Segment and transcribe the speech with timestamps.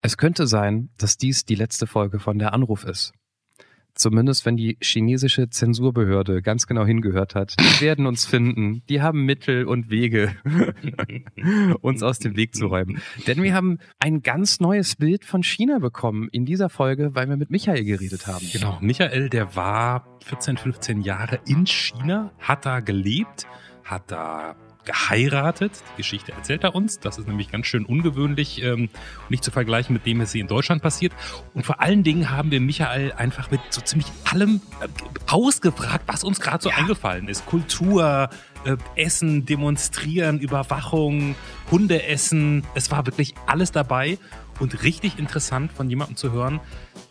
[0.00, 3.12] Es könnte sein, dass dies die letzte Folge von der Anruf ist.
[3.94, 7.56] Zumindest wenn die chinesische Zensurbehörde ganz genau hingehört hat.
[7.58, 8.84] Die werden uns finden.
[8.88, 10.36] Die haben Mittel und Wege,
[11.80, 13.02] uns aus dem Weg zu räumen.
[13.26, 17.36] Denn wir haben ein ganz neues Bild von China bekommen in dieser Folge, weil wir
[17.36, 18.46] mit Michael geredet haben.
[18.52, 23.48] Genau, Michael, der war 14, 15 Jahre in China, hat da gelebt,
[23.82, 24.54] hat da
[24.88, 25.72] geheiratet.
[25.92, 26.98] Die Geschichte erzählt er uns.
[26.98, 28.88] Das ist nämlich ganz schön ungewöhnlich, ähm,
[29.28, 31.12] nicht zu vergleichen mit dem, was hier in Deutschland passiert.
[31.52, 34.88] Und vor allen Dingen haben wir Michael einfach mit so ziemlich allem äh,
[35.26, 36.76] ausgefragt, was uns gerade so ja.
[36.76, 37.44] eingefallen ist.
[37.44, 38.30] Kultur,
[38.64, 41.36] äh, Essen, Demonstrieren, Überwachung,
[41.70, 42.64] Hundeessen.
[42.74, 44.18] Es war wirklich alles dabei
[44.60, 46.60] und richtig interessant von jemandem zu hören,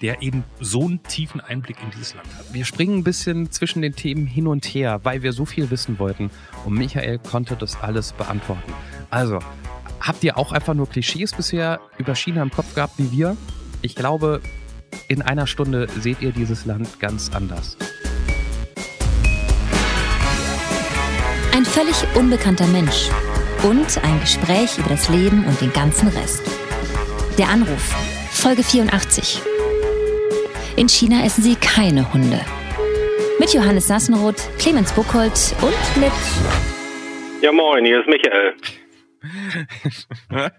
[0.01, 2.53] der eben so einen tiefen Einblick in dieses Land hat.
[2.53, 5.99] Wir springen ein bisschen zwischen den Themen hin und her, weil wir so viel wissen
[5.99, 6.29] wollten.
[6.65, 8.73] Und Michael konnte das alles beantworten.
[9.09, 9.39] Also,
[9.99, 13.37] habt ihr auch einfach nur Klischees bisher über China im Kopf gehabt wie wir?
[13.81, 14.41] Ich glaube,
[15.07, 17.77] in einer Stunde seht ihr dieses Land ganz anders.
[21.53, 23.09] Ein völlig unbekannter Mensch
[23.63, 26.43] und ein Gespräch über das Leben und den ganzen Rest.
[27.37, 27.93] Der Anruf,
[28.31, 29.43] Folge 84.
[30.75, 32.39] In China essen sie keine Hunde.
[33.39, 36.11] Mit Johannes Sassenroth, Clemens Buchholz und mit.
[37.43, 38.55] Ja, moin, hier ist Michael.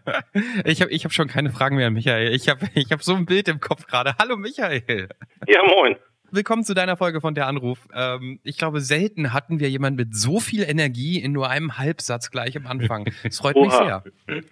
[0.65, 2.33] ich habe ich hab schon keine Fragen mehr, Michael.
[2.33, 4.15] Ich habe ich hab so ein Bild im Kopf gerade.
[4.21, 5.09] Hallo, Michael.
[5.49, 5.97] Ja, moin.
[6.31, 7.79] Willkommen zu deiner Folge von der Anruf.
[7.95, 12.31] Ähm, ich glaube, selten hatten wir jemanden mit so viel Energie in nur einem Halbsatz
[12.31, 13.07] gleich am Anfang.
[13.23, 13.65] Das freut Oha.
[13.65, 14.43] mich sehr.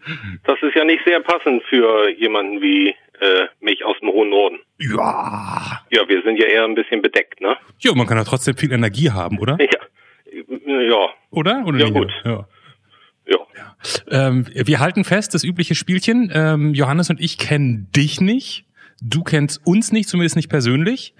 [0.44, 4.58] Das ist ja nicht sehr passend für jemanden wie äh, mich aus dem hohen Norden.
[4.78, 5.82] Ja.
[5.90, 7.56] Ja, wir sind ja eher ein bisschen bedeckt, ne?
[7.80, 9.58] Ja, man kann ja trotzdem viel Energie haben, oder?
[9.60, 10.80] Ja.
[10.80, 11.08] Ja.
[11.30, 11.62] Oder?
[11.66, 12.10] oder ja, gut.
[12.24, 12.46] Ja.
[13.28, 13.76] Ja.
[14.10, 16.30] Ähm, wir halten fest, das übliche Spielchen.
[16.32, 18.64] Ähm, Johannes und ich kennen dich nicht.
[19.02, 21.14] Du kennst uns nicht, zumindest nicht persönlich.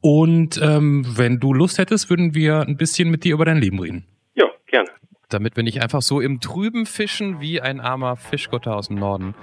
[0.00, 3.78] Und ähm, wenn du Lust hättest, würden wir ein bisschen mit dir über dein Leben
[3.78, 4.06] reden.
[4.34, 4.88] Ja, gerne.
[5.28, 9.34] Damit wir nicht einfach so im Trüben fischen wie ein armer Fischgotter aus dem Norden,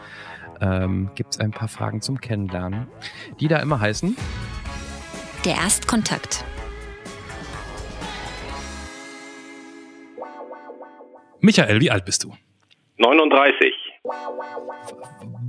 [0.60, 2.88] ähm, gibt es ein paar Fragen zum Kennenlernen,
[3.40, 4.18] die da immer heißen.
[5.46, 6.44] Der Erstkontakt.
[11.40, 12.34] Michael, wie alt bist du?
[12.98, 13.74] 39.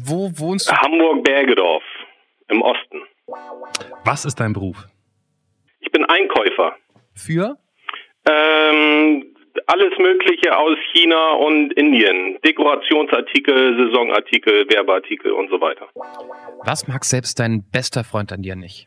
[0.04, 0.74] Wo wohnst du?
[0.76, 1.82] Hamburg-Bergedorf
[2.48, 3.00] im Osten.
[4.04, 4.86] Was ist dein Beruf?
[5.88, 6.76] Ich bin Einkäufer.
[7.14, 7.56] Für?
[8.28, 9.34] Ähm,
[9.66, 12.38] alles Mögliche aus China und Indien.
[12.44, 15.88] Dekorationsartikel, Saisonartikel, Werbeartikel und so weiter.
[16.62, 18.86] Was mag selbst dein bester Freund an dir nicht?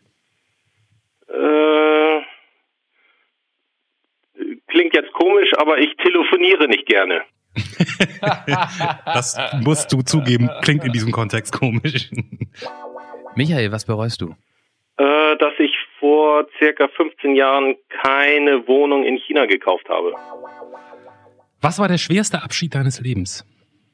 [1.28, 2.22] Äh,
[4.68, 7.23] klingt jetzt komisch, aber ich telefoniere nicht gerne.
[9.06, 12.12] das musst du zugeben, klingt in diesem Kontext komisch.
[13.35, 14.35] Michael, was bereust du?
[14.97, 20.13] Äh, dass ich vor circa 15 Jahren keine Wohnung in China gekauft habe.
[21.62, 23.45] Was war der schwerste Abschied deines Lebens?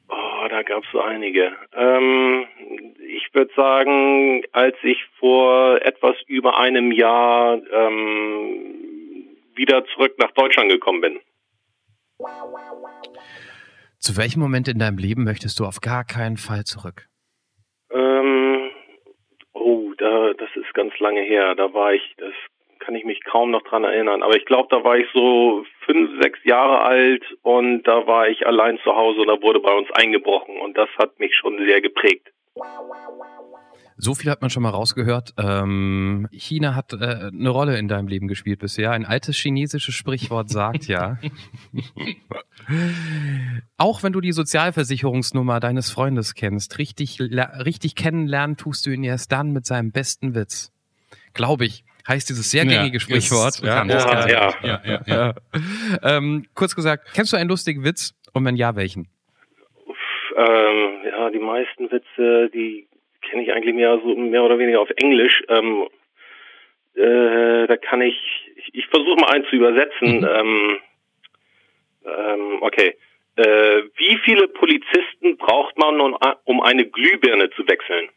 [0.08, 1.52] Oh, da gab es so einige.
[1.74, 2.46] Ähm,
[3.06, 8.78] ich würde sagen, als ich vor etwas über einem Jahr ähm,
[9.54, 11.20] wieder zurück nach Deutschland gekommen bin.
[13.98, 17.08] Zu welchem Moment in deinem Leben möchtest du auf gar keinen Fall zurück?
[17.90, 18.70] Ähm,
[19.52, 21.54] oh, da, das ist ganz lange her.
[21.54, 22.32] Da war ich, das
[22.78, 24.22] kann ich mich kaum noch dran erinnern.
[24.22, 28.46] Aber ich glaube, da war ich so fünf, sechs Jahre alt und da war ich
[28.46, 31.80] allein zu Hause und da wurde bei uns eingebrochen und das hat mich schon sehr
[31.80, 32.28] geprägt.
[34.00, 35.34] So viel hat man schon mal rausgehört.
[35.38, 38.92] Ähm, China hat äh, eine Rolle in deinem Leben gespielt bisher.
[38.92, 41.18] Ein altes chinesisches Sprichwort sagt ja.
[43.76, 49.32] Auch wenn du die Sozialversicherungsnummer deines Freundes kennst, richtig, richtig kennenlernen tust du ihn erst
[49.32, 50.72] dann mit seinem besten Witz.
[51.34, 53.60] Glaube ich heißt dieses sehr gängige ja, Sprichwort.
[53.62, 55.34] Ja, ja, ja, ja, ja, ja.
[56.02, 58.14] ähm, kurz gesagt, kennst du einen lustigen Witz?
[58.32, 59.08] Und wenn ja, welchen?
[60.36, 62.88] Ähm, ja, die meisten Witze, die
[63.28, 65.42] kenne ich eigentlich mehr so mehr oder weniger auf Englisch.
[65.48, 65.88] Ähm,
[66.94, 68.16] äh, da kann ich,
[68.56, 70.20] ich, ich versuche mal einen zu übersetzen.
[70.20, 70.28] Mhm.
[70.30, 70.78] Ähm,
[72.04, 72.96] ähm, okay.
[73.36, 78.08] Äh, wie viele Polizisten braucht man, um eine Glühbirne zu wechseln?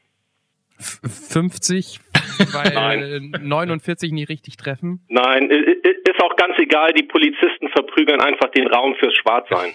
[0.80, 2.00] 50,
[2.54, 3.36] weil Nein.
[3.40, 5.06] 49 nie richtig treffen?
[5.10, 6.94] Nein, ist auch ganz egal.
[6.94, 9.74] Die Polizisten verprügeln einfach den Raum fürs Schwarzsein.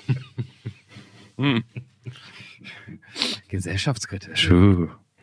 [1.36, 1.64] hm.
[3.48, 4.50] Gesellschaftskritisch.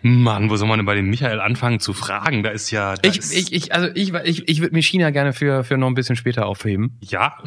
[0.06, 2.44] Mann, wo soll man denn bei dem Michael anfangen zu fragen?
[2.44, 2.96] Da ist ja.
[3.04, 5.94] Ich, ich, ich, also ich, ich, ich würde mir China gerne für, für noch ein
[5.94, 7.00] bisschen später aufheben.
[7.02, 7.38] Ja.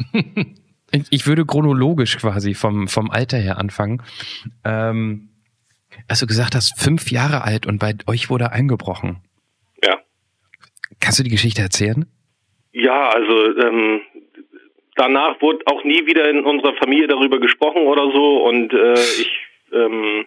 [0.91, 4.01] ich, ich würde chronologisch quasi vom, vom Alter her anfangen.
[4.65, 5.29] Ähm,
[6.07, 9.17] Als du gesagt hast, fünf Jahre alt und bei euch wurde eingebrochen.
[9.83, 9.99] Ja.
[10.99, 12.07] Kannst du die Geschichte erzählen?
[12.71, 14.01] Ja, also ähm,
[14.95, 19.31] danach wurde auch nie wieder in unserer Familie darüber gesprochen oder so und äh, ich
[19.71, 20.25] ähm,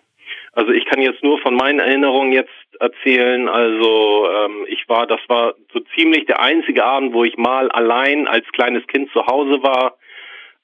[0.52, 2.50] also ich kann jetzt nur von meinen Erinnerungen jetzt
[2.80, 3.48] erzählen.
[3.48, 8.26] Also ähm, ich war, das war so ziemlich der einzige Abend, wo ich mal allein
[8.26, 9.96] als kleines Kind zu Hause war.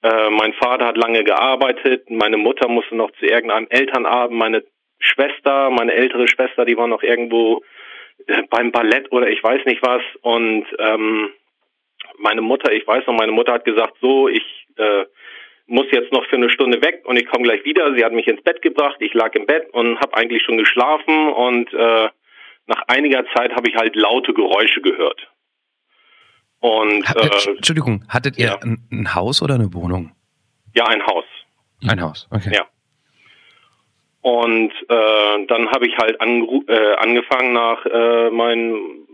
[0.02, 4.64] Äh, mein Vater hat lange gearbeitet, meine Mutter musste noch zu irgendeinem Elternabend, meine
[4.98, 7.62] Schwester, meine ältere Schwester, die war noch irgendwo
[8.26, 10.02] äh, beim Ballett oder ich weiß nicht was.
[10.22, 11.30] Und ähm,
[12.18, 15.04] meine Mutter, ich weiß noch, meine Mutter hat gesagt, so, ich äh,
[15.66, 17.94] muss jetzt noch für eine Stunde weg und ich komme gleich wieder.
[17.94, 21.32] Sie hat mich ins Bett gebracht, ich lag im Bett und habe eigentlich schon geschlafen
[21.32, 22.08] und äh,
[22.66, 25.28] nach einiger Zeit habe ich halt laute Geräusche gehört.
[26.60, 28.58] Und Hat, äh, Entschuldigung, hattet ihr ja.
[28.62, 30.12] ein, ein Haus oder eine Wohnung?
[30.74, 31.24] ja, ein Haus.
[31.86, 32.52] Ein Haus, okay.
[32.54, 32.66] Ja.
[34.20, 39.05] Und äh, dann habe ich halt äh, angefangen nach äh, meinem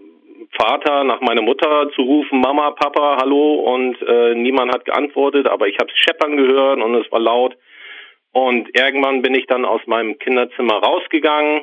[0.58, 5.66] Vater, nach meiner Mutter zu rufen, Mama, Papa, hallo und äh, niemand hat geantwortet, aber
[5.66, 7.56] ich habe es scheppern gehört und es war laut.
[8.32, 11.62] Und irgendwann bin ich dann aus meinem Kinderzimmer rausgegangen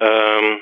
[0.00, 0.60] ähm,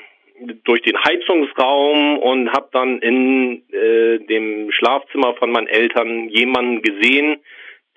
[0.63, 7.41] durch den Heizungsraum und habe dann in äh, dem Schlafzimmer von meinen Eltern jemanden gesehen,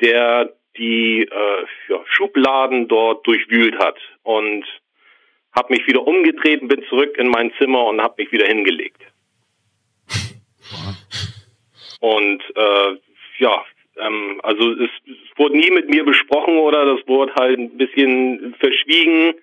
[0.00, 4.64] der die äh, ja, Schubladen dort durchwühlt hat und
[5.54, 9.02] habe mich wieder umgedreht und bin zurück in mein Zimmer und habe mich wieder hingelegt.
[12.02, 12.96] Und äh,
[13.38, 13.64] ja,
[13.96, 18.56] ähm, also es, es wurde nie mit mir besprochen oder das wurde halt ein bisschen
[18.58, 19.34] verschwiegen.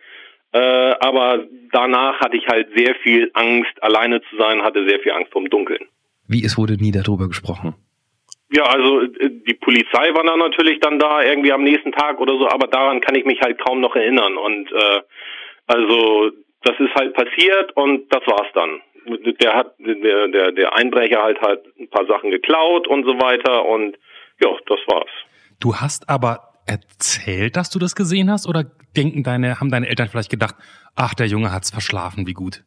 [0.51, 0.59] Äh,
[0.99, 5.31] aber danach hatte ich halt sehr viel Angst, alleine zu sein, hatte sehr viel Angst
[5.31, 5.87] vom Dunkeln.
[6.27, 7.75] Wie, es wurde nie darüber gesprochen?
[8.51, 12.33] Ja, also äh, die Polizei war dann natürlich dann da irgendwie am nächsten Tag oder
[12.37, 14.35] so, aber daran kann ich mich halt kaum noch erinnern.
[14.35, 15.01] Und äh,
[15.67, 16.31] also
[16.63, 18.81] das ist halt passiert und das war's dann.
[19.41, 23.65] Der hat der der der Einbrecher halt halt ein paar Sachen geklaut und so weiter
[23.65, 23.97] und
[24.41, 25.11] ja, das war's.
[25.59, 28.63] Du hast aber erzählt, dass du das gesehen hast, oder
[28.95, 30.55] denken deine, haben deine Eltern vielleicht gedacht,
[30.95, 32.63] ach, der Junge hat's verschlafen, wie gut?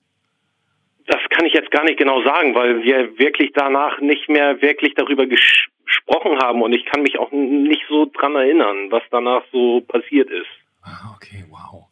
[1.06, 4.94] Das kann ich jetzt gar nicht genau sagen, weil wir wirklich danach nicht mehr wirklich
[4.94, 5.40] darüber ges
[5.84, 10.30] gesprochen haben und ich kann mich auch nicht so dran erinnern, was danach so passiert
[10.30, 10.46] ist.
[10.80, 11.84] Ah, okay, wow.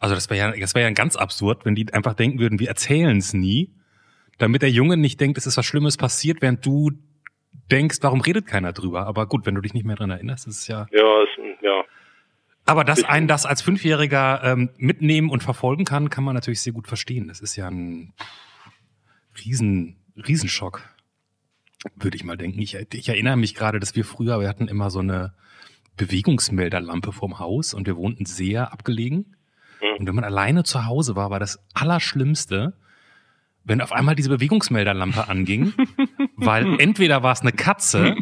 [0.00, 2.68] Also das wäre ja, das wäre ja ganz absurd, wenn die einfach denken würden, wir
[2.68, 3.70] erzählen es nie,
[4.38, 6.90] damit der Junge nicht denkt, es ist was Schlimmes passiert, während du
[7.70, 9.06] denkst, warum redet keiner drüber?
[9.06, 10.86] Aber gut, wenn du dich nicht mehr dran erinnerst, ist es ja.
[10.92, 11.28] Ja, es,
[11.62, 11.84] ja.
[12.64, 16.72] Aber dass einen das als Fünfjähriger ähm, mitnehmen und verfolgen kann, kann man natürlich sehr
[16.72, 17.28] gut verstehen.
[17.28, 18.12] Das ist ja ein
[19.44, 20.82] riesen, Riesenschock,
[21.94, 22.60] würde ich mal denken.
[22.60, 25.34] Ich, ich erinnere mich gerade, dass wir früher, wir hatten immer so eine
[25.96, 29.36] Bewegungsmelderlampe vorm Haus und wir wohnten sehr abgelegen.
[29.80, 29.96] Mhm.
[29.98, 32.74] Und wenn man alleine zu Hause war, war das Allerschlimmste,
[33.66, 35.74] wenn auf einmal diese Bewegungsmelderlampe anging,
[36.36, 38.16] weil entweder war es eine Katze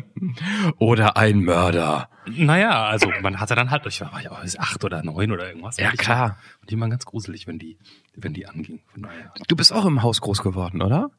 [0.78, 2.08] Oder ein Mörder.
[2.26, 5.76] naja, also man hatte dann halt, ich war ja acht oder neun oder irgendwas.
[5.76, 6.30] Ja, klar.
[6.30, 7.78] War, und die waren ganz gruselig, wenn die,
[8.16, 8.80] wenn die anging.
[8.96, 9.32] Daher.
[9.48, 11.10] Du bist auch im Haus groß geworden, oder?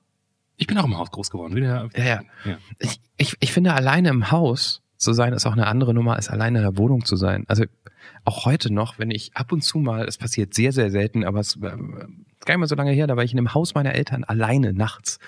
[0.57, 1.55] Ich bin auch im Haus groß geworden.
[1.55, 2.21] Wieder, Ja, ja.
[2.45, 2.57] ja.
[2.79, 6.29] Ich, ich, ich finde, alleine im Haus zu sein, ist auch eine andere Nummer, als
[6.29, 7.43] alleine in der Wohnung zu sein.
[7.47, 7.65] Also
[8.23, 11.39] auch heute noch, wenn ich ab und zu mal, es passiert sehr, sehr selten, aber
[11.39, 11.77] es äh,
[12.45, 14.23] ist gar nicht mal so lange her, da war ich in dem Haus meiner Eltern
[14.23, 15.19] alleine nachts.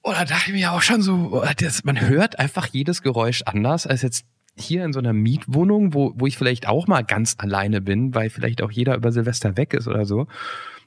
[0.00, 3.42] Und da dachte ich mir auch schon so, oh, das, man hört einfach jedes Geräusch
[3.44, 4.24] anders als jetzt
[4.56, 8.30] hier in so einer Mietwohnung, wo, wo ich vielleicht auch mal ganz alleine bin, weil
[8.30, 10.26] vielleicht auch jeder über Silvester weg ist oder so.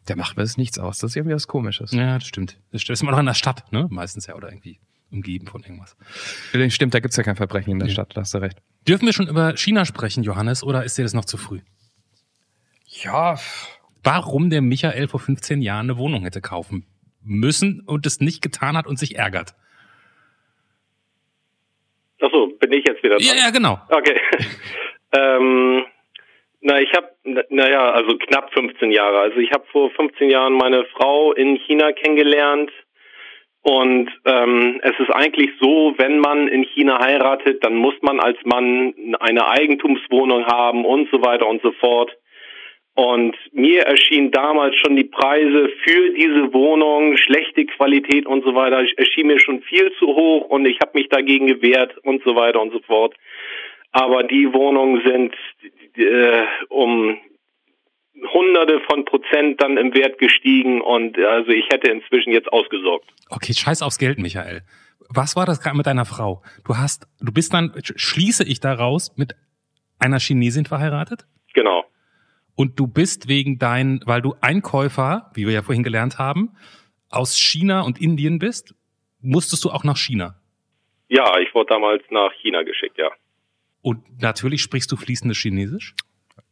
[0.08, 0.98] Da macht mir das nichts aus.
[0.98, 1.91] Das ist irgendwie was Komisches.
[1.91, 2.58] ja, das stimmt.
[2.72, 2.96] Das stimmt.
[2.96, 3.86] ist immer noch in der Stadt, ne?
[3.91, 4.79] Meistens ja, oder irgendwie
[5.12, 5.96] umgeben von irgendwas.
[6.70, 7.94] Stimmt, da gibt's ja kein Verbrechen in der Ja.
[7.94, 8.58] Stadt, da hast du recht.
[8.88, 11.60] Dürfen wir schon über China sprechen, Johannes, oder ist dir das noch zu früh?
[13.03, 13.38] Ja,
[14.03, 16.86] Warum der Michael vor 15 Jahren eine Wohnung hätte kaufen
[17.24, 19.53] müssen und es nicht getan hat und sich ärgert?
[22.20, 23.25] Achso, bin ich jetzt wieder dran?
[23.25, 23.79] Ja, ja, genau.
[23.89, 24.20] Okay.
[25.17, 25.86] ähm,
[26.62, 27.10] na, ich habe,
[27.50, 29.20] naja, also knapp 15 Jahre.
[29.20, 32.72] Also ich habe vor 15 Jahren meine Frau in China kennengelernt.
[33.63, 38.38] Und ähm, es ist eigentlich so, wenn man in China heiratet, dann muss man als
[38.43, 42.12] Mann eine Eigentumswohnung haben und so weiter und so fort.
[42.93, 48.83] Und mir erschienen damals schon die Preise für diese Wohnung, schlechte Qualität und so weiter,
[48.98, 52.62] erschien mir schon viel zu hoch und ich habe mich dagegen gewehrt und so weiter
[52.62, 53.15] und so fort.
[53.93, 55.33] Aber die Wohnungen sind
[55.98, 57.17] äh, um
[58.33, 63.10] Hunderte von Prozent dann im Wert gestiegen und also ich hätte inzwischen jetzt ausgesorgt.
[63.29, 64.62] Okay, scheiß aufs Geld, Michael.
[65.10, 66.41] Was war das gerade mit deiner Frau?
[66.65, 69.33] Du hast, du bist dann, sch- schließe ich daraus, mit
[69.98, 71.25] einer Chinesin verheiratet?
[72.55, 76.55] Und du bist wegen dein, weil du Einkäufer, wie wir ja vorhin gelernt haben,
[77.10, 78.75] aus China und Indien bist,
[79.22, 80.36] musstest du auch nach China.
[81.08, 83.10] Ja, ich wurde damals nach China geschickt, ja.
[83.81, 85.93] Und natürlich sprichst du fließendes Chinesisch?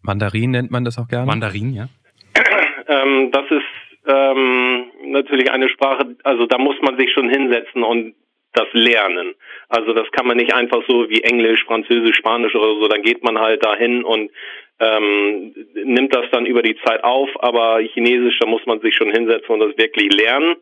[0.02, 1.26] Mandarin nennt man das auch gerne.
[1.26, 1.90] Mandarin, ja.
[2.92, 8.16] Ähm, das ist ähm, natürlich eine Sprache, also da muss man sich schon hinsetzen und
[8.54, 9.36] das lernen.
[9.68, 13.24] Also das kann man nicht einfach so wie Englisch, Französisch, Spanisch oder so, dann geht
[13.24, 14.32] man halt dahin und
[14.80, 19.12] ähm, nimmt das dann über die Zeit auf, aber Chinesisch, da muss man sich schon
[19.12, 20.56] hinsetzen und das wirklich lernen.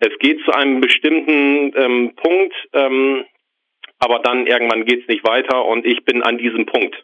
[0.00, 3.24] Es geht zu einem bestimmten ähm, Punkt, ähm,
[3.98, 6.96] aber dann irgendwann geht's nicht weiter und ich bin an diesem Punkt.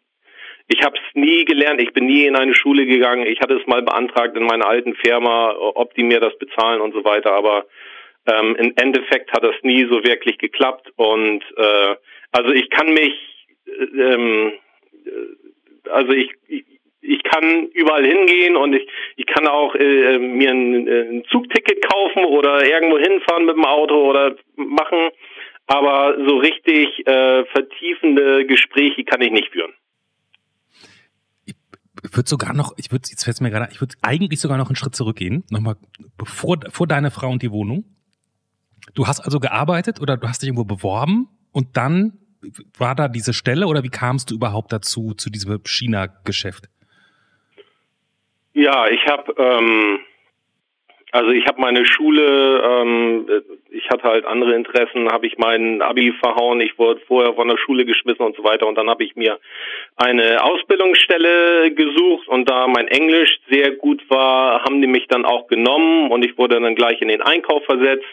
[0.69, 3.67] Ich habe es nie gelernt, ich bin nie in eine Schule gegangen, ich hatte es
[3.69, 7.67] mal beantragt in meiner alten Firma, ob die mir das bezahlen und so weiter, aber
[8.27, 11.95] ähm, im Endeffekt hat das nie so wirklich geklappt und äh,
[12.33, 13.15] also ich kann mich
[13.67, 14.53] äh, ähm,
[15.89, 16.65] also ich, ich
[17.07, 22.25] ich kann überall hingehen und ich, ich kann auch äh, mir ein, ein Zugticket kaufen
[22.25, 25.11] oder irgendwo hinfahren mit dem Auto oder machen,
[25.67, 29.73] aber so richtig äh, vertiefende Gespräche kann ich nicht führen.
[31.45, 31.55] Ich
[32.17, 34.77] würde sogar noch, ich würde, jetzt fällt mir gerade, ich würde eigentlich sogar noch einen
[34.77, 35.77] Schritt zurückgehen, nochmal
[36.19, 37.85] bevor vor deine Frau und die Wohnung.
[38.95, 42.19] Du hast also gearbeitet oder du hast dich irgendwo beworben und dann
[42.79, 46.65] war da diese Stelle oder wie kamst du überhaupt dazu, zu diesem China-Geschäft?
[48.55, 50.01] Ja, ich habe ähm,
[51.17, 53.27] also ich habe meine Schule, ähm,
[53.71, 57.57] ich hatte halt andere Interessen, habe ich mein Abi verhauen, ich wurde vorher von der
[57.57, 59.39] Schule geschmissen und so weiter und dann habe ich mir
[59.97, 65.47] eine Ausbildungsstelle gesucht und da mein Englisch sehr gut war, haben die mich dann auch
[65.47, 68.05] genommen und ich wurde dann gleich in den Einkauf versetzt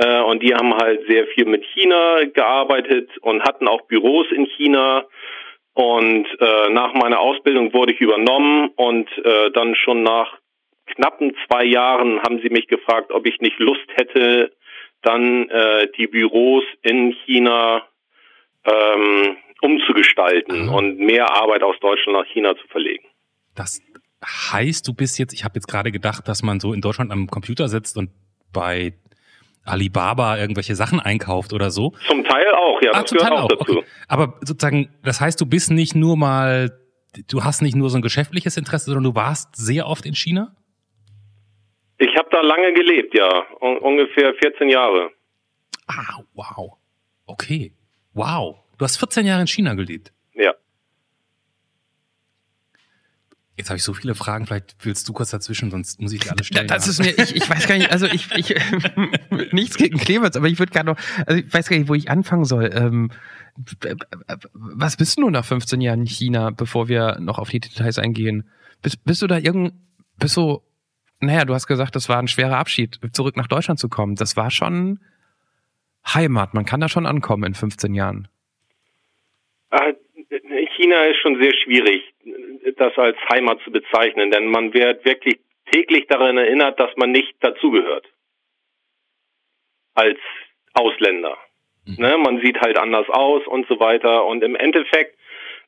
[0.00, 4.46] äh, und die haben halt sehr viel mit China gearbeitet und hatten auch Büros in
[4.56, 5.04] China.
[5.74, 10.38] Und äh, nach meiner Ausbildung wurde ich übernommen und äh, dann schon nach
[10.86, 14.52] knappen zwei Jahren haben sie mich gefragt, ob ich nicht Lust hätte,
[15.02, 17.86] dann äh, die Büros in China
[18.64, 20.72] ähm, umzugestalten mhm.
[20.72, 23.04] und mehr Arbeit aus Deutschland nach China zu verlegen.
[23.54, 23.80] Das
[24.24, 27.26] heißt, du bist jetzt, ich habe jetzt gerade gedacht, dass man so in Deutschland am
[27.26, 28.10] Computer sitzt und
[28.52, 28.94] bei
[29.64, 31.92] Alibaba irgendwelche Sachen einkauft oder so.
[32.06, 33.78] Zum Teil auch, ja, ah, das gehört auch, auch dazu.
[33.78, 33.84] Okay.
[34.08, 36.70] Aber sozusagen, das heißt, du bist nicht nur mal,
[37.28, 40.56] du hast nicht nur so ein geschäftliches Interesse, sondern du warst sehr oft in China?
[41.98, 43.28] Ich habe da lange gelebt, ja,
[43.60, 45.10] Un ungefähr 14 Jahre.
[45.86, 46.78] Ah, wow.
[47.26, 47.72] Okay.
[48.14, 48.56] Wow.
[48.78, 50.12] Du hast 14 Jahre in China gelebt.
[50.34, 50.54] Ja.
[53.60, 56.30] Jetzt habe ich so viele Fragen, vielleicht willst du kurz dazwischen, sonst muss ich die
[56.30, 56.66] alle stellen.
[56.66, 58.54] Das ist mir, ich, ich weiß gar nicht, also ich, ich
[59.52, 62.10] nichts gegen Clemens, aber ich würde gerne noch, also ich weiß gar nicht, wo ich
[62.10, 62.70] anfangen soll.
[62.72, 63.10] Ähm,
[64.54, 68.48] was bist du nach 15 Jahren in China, bevor wir noch auf die Details eingehen?
[68.80, 69.74] Bist, bist du da irgend,
[70.18, 70.62] bist du,
[71.20, 74.14] naja, du hast gesagt, das war ein schwerer Abschied, zurück nach Deutschland zu kommen.
[74.14, 75.00] Das war schon
[76.06, 76.54] Heimat.
[76.54, 78.26] Man kann da schon ankommen in 15 Jahren.
[79.68, 79.92] Äh,
[80.78, 82.09] China ist schon sehr schwierig
[82.76, 85.38] das als Heimat zu bezeichnen, denn man wird wirklich
[85.70, 88.06] täglich daran erinnert, dass man nicht dazugehört.
[89.94, 90.18] Als
[90.74, 91.36] Ausländer.
[91.86, 91.96] Mhm.
[91.98, 94.24] Ne, man sieht halt anders aus und so weiter.
[94.26, 95.18] Und im Endeffekt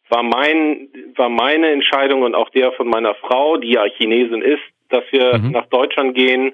[0.08, 4.62] war mein, war meine Entscheidung und auch der von meiner Frau, die ja Chinesin ist,
[4.88, 5.52] dass wir mhm.
[5.52, 6.52] nach Deutschland gehen,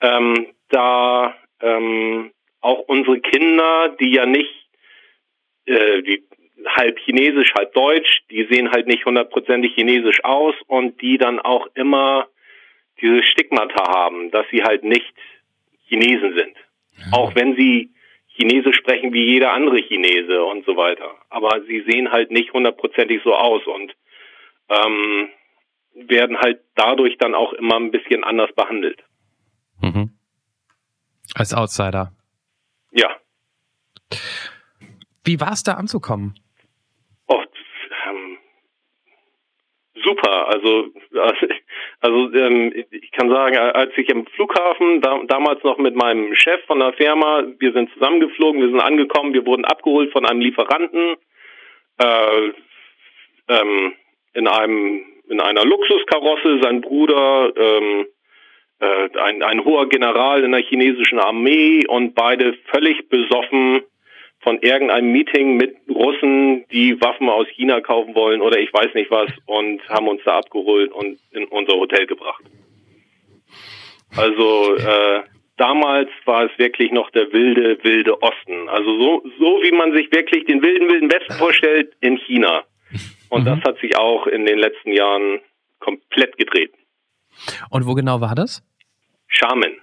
[0.00, 4.68] ähm, da ähm, auch unsere Kinder, die ja nicht,
[5.66, 6.24] äh, die
[6.66, 11.66] halb chinesisch, halb deutsch, die sehen halt nicht hundertprozentig chinesisch aus und die dann auch
[11.74, 12.28] immer
[13.00, 15.14] dieses Stigmata haben, dass sie halt nicht
[15.86, 16.56] Chinesen sind.
[16.98, 17.18] Ja.
[17.18, 17.90] Auch wenn sie
[18.26, 21.16] Chinesisch sprechen wie jeder andere Chinese und so weiter.
[21.28, 23.96] Aber sie sehen halt nicht hundertprozentig so aus und
[24.68, 25.28] ähm,
[25.94, 29.02] werden halt dadurch dann auch immer ein bisschen anders behandelt.
[29.80, 30.12] Mhm.
[31.34, 32.12] Als Outsider.
[32.92, 33.16] Ja.
[35.24, 36.38] Wie war es da anzukommen?
[40.08, 40.48] Super.
[40.48, 40.86] Also,
[42.00, 46.64] also ähm, ich kann sagen, als ich im Flughafen da, damals noch mit meinem Chef
[46.66, 51.16] von der Firma, wir sind zusammengeflogen, wir sind angekommen, wir wurden abgeholt von einem Lieferanten
[51.98, 52.48] äh,
[53.48, 53.92] ähm,
[54.34, 56.60] in einem in einer Luxuskarosse.
[56.62, 58.06] Sein Bruder ähm,
[58.80, 63.82] äh, ein, ein hoher General in der chinesischen Armee und beide völlig besoffen
[64.40, 69.10] von irgendeinem Meeting mit Russen, die Waffen aus China kaufen wollen oder ich weiß nicht
[69.10, 72.44] was und haben uns da abgeholt und in unser Hotel gebracht.
[74.16, 75.22] Also äh,
[75.56, 78.68] damals war es wirklich noch der wilde, wilde Osten.
[78.68, 82.64] Also so, so wie man sich wirklich den wilden, wilden Westen vorstellt in China.
[83.28, 83.46] Und mhm.
[83.46, 85.40] das hat sich auch in den letzten Jahren
[85.80, 86.72] komplett gedreht.
[87.70, 88.62] Und wo genau war das?
[89.26, 89.76] Charmen.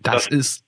[0.00, 0.67] Das, Das- ist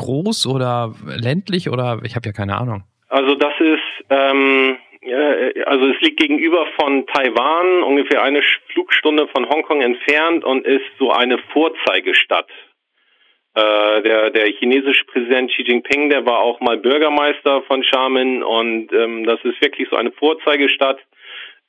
[0.00, 2.84] groß oder ländlich oder ich habe ja keine Ahnung.
[3.08, 8.42] Also das ist, ähm, ja, äh, also es liegt gegenüber von Taiwan, ungefähr eine
[8.72, 12.48] Flugstunde von Hongkong entfernt und ist so eine Vorzeigestadt.
[13.54, 18.92] Äh, der, der chinesische Präsident Xi Jinping, der war auch mal Bürgermeister von Xiamen und
[18.92, 21.00] ähm, das ist wirklich so eine Vorzeigestadt.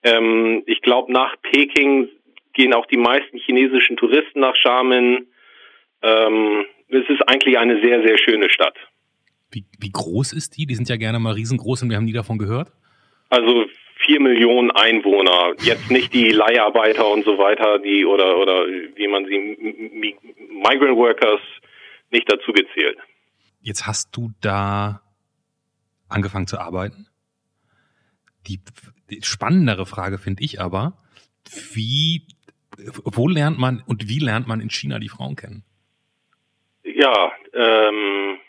[0.04, 2.10] Ähm, ich glaube, nach Peking
[2.54, 5.28] gehen auch die meisten chinesischen Touristen nach Xiamen.
[6.02, 8.76] Ähm, es ist eigentlich eine sehr, sehr schöne Stadt.
[9.52, 10.66] Wie, wie groß ist die?
[10.66, 12.72] Die sind ja gerne mal riesengroß und wir haben nie davon gehört.
[13.30, 13.66] Also
[14.06, 19.26] vier Millionen Einwohner, jetzt nicht die Leiharbeiter und so weiter, die oder oder wie man
[19.26, 19.58] sie
[20.50, 21.40] Migrant Workers
[22.12, 22.98] nicht dazu gezählt.
[23.62, 25.02] Jetzt hast du da
[26.10, 27.08] angefangen zu arbeiten.
[28.48, 28.60] Die,
[29.10, 30.98] die spannendere Frage finde ich aber,
[31.74, 32.26] wie,
[32.78, 35.64] wo lernt man und wie lernt man in China die Frauen kennen?
[37.02, 38.40] Ja, ähm,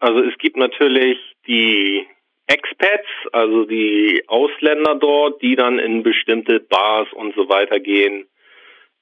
[0.00, 2.06] also es gibt natürlich die
[2.46, 8.26] Expats, also die Ausländer dort, die dann in bestimmte Bars und so weiter gehen.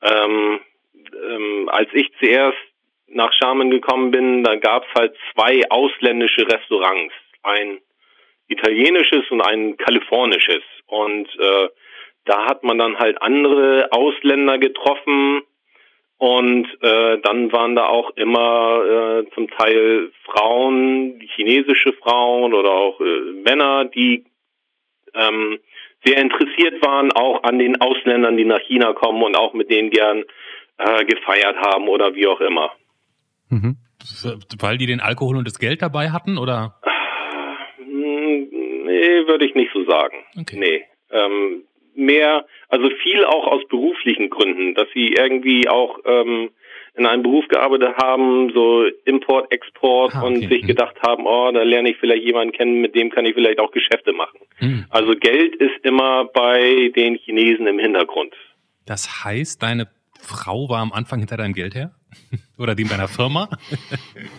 [0.00, 0.60] Ähm,
[1.28, 2.56] ähm, als ich zuerst
[3.08, 7.80] nach Xiamen gekommen bin, da gab es halt zwei ausländische Restaurants, ein
[8.46, 10.62] italienisches und ein kalifornisches.
[10.86, 11.68] Und äh,
[12.26, 15.42] da hat man dann halt andere Ausländer getroffen,
[16.22, 23.00] und äh, dann waren da auch immer äh, zum Teil Frauen, chinesische Frauen oder auch
[23.00, 24.24] äh, Männer, die
[25.14, 25.58] ähm,
[26.04, 29.90] sehr interessiert waren, auch an den Ausländern, die nach China kommen und auch mit denen
[29.90, 30.22] gern
[30.78, 32.70] äh, gefeiert haben oder wie auch immer.
[33.48, 33.78] Mhm.
[34.60, 36.76] Weil die den Alkohol und das Geld dabei hatten oder?
[37.78, 38.46] Hm,
[38.84, 40.18] Nee, würde ich nicht so sagen.
[40.38, 40.56] Okay.
[40.56, 40.84] Nee.
[41.10, 41.64] Ähm,
[41.94, 46.50] mehr, also viel auch aus beruflichen Gründen, dass sie irgendwie auch ähm,
[46.94, 50.48] in einem Beruf gearbeitet haben, so Import, Export Ah, und okay.
[50.48, 50.66] sich Mhm.
[50.66, 53.70] gedacht haben, oh, da lerne ich vielleicht jemanden kennen, mit dem kann ich vielleicht auch
[53.70, 54.40] Geschäfte machen.
[54.56, 54.84] Hm.
[54.90, 58.34] Also Geld ist immer bei den Chinesen im Hintergrund.
[58.84, 59.88] Das heißt, deine
[60.20, 61.92] Frau war am Anfang hinter deinem Geld her?
[62.62, 63.48] Oder dem deiner Firma?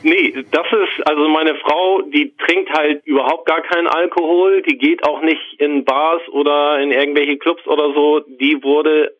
[0.01, 5.05] Nee, das ist, also meine Frau, die trinkt halt überhaupt gar keinen Alkohol, die geht
[5.05, 8.21] auch nicht in Bars oder in irgendwelche Clubs oder so.
[8.39, 9.13] Die wurde,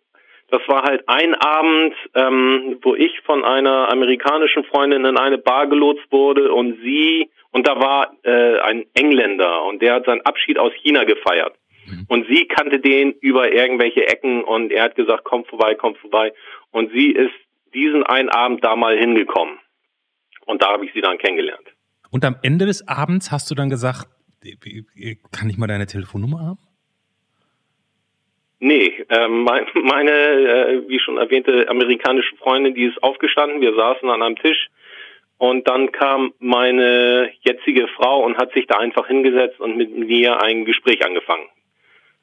[0.50, 5.68] das war halt ein Abend, ähm, wo ich von einer amerikanischen Freundin in eine Bar
[5.68, 10.58] gelotst wurde und sie, und da war äh, ein Engländer und der hat seinen Abschied
[10.58, 11.56] aus China gefeiert.
[12.08, 16.32] Und sie kannte den über irgendwelche Ecken und er hat gesagt, komm vorbei, komm vorbei.
[16.72, 17.34] Und sie ist
[17.74, 19.60] diesen einen Abend da mal hingekommen.
[20.46, 21.68] Und da habe ich sie dann kennengelernt.
[22.12, 24.08] Und am Ende des Abends hast du dann gesagt,
[25.32, 26.60] kann ich mal deine Telefonnummer haben?
[28.60, 33.62] Nee, äh, mein, meine, äh, wie schon erwähnte, amerikanische Freundin, die ist aufgestanden.
[33.62, 34.70] Wir saßen an einem Tisch
[35.38, 40.42] und dann kam meine jetzige Frau und hat sich da einfach hingesetzt und mit mir
[40.42, 41.48] ein Gespräch angefangen.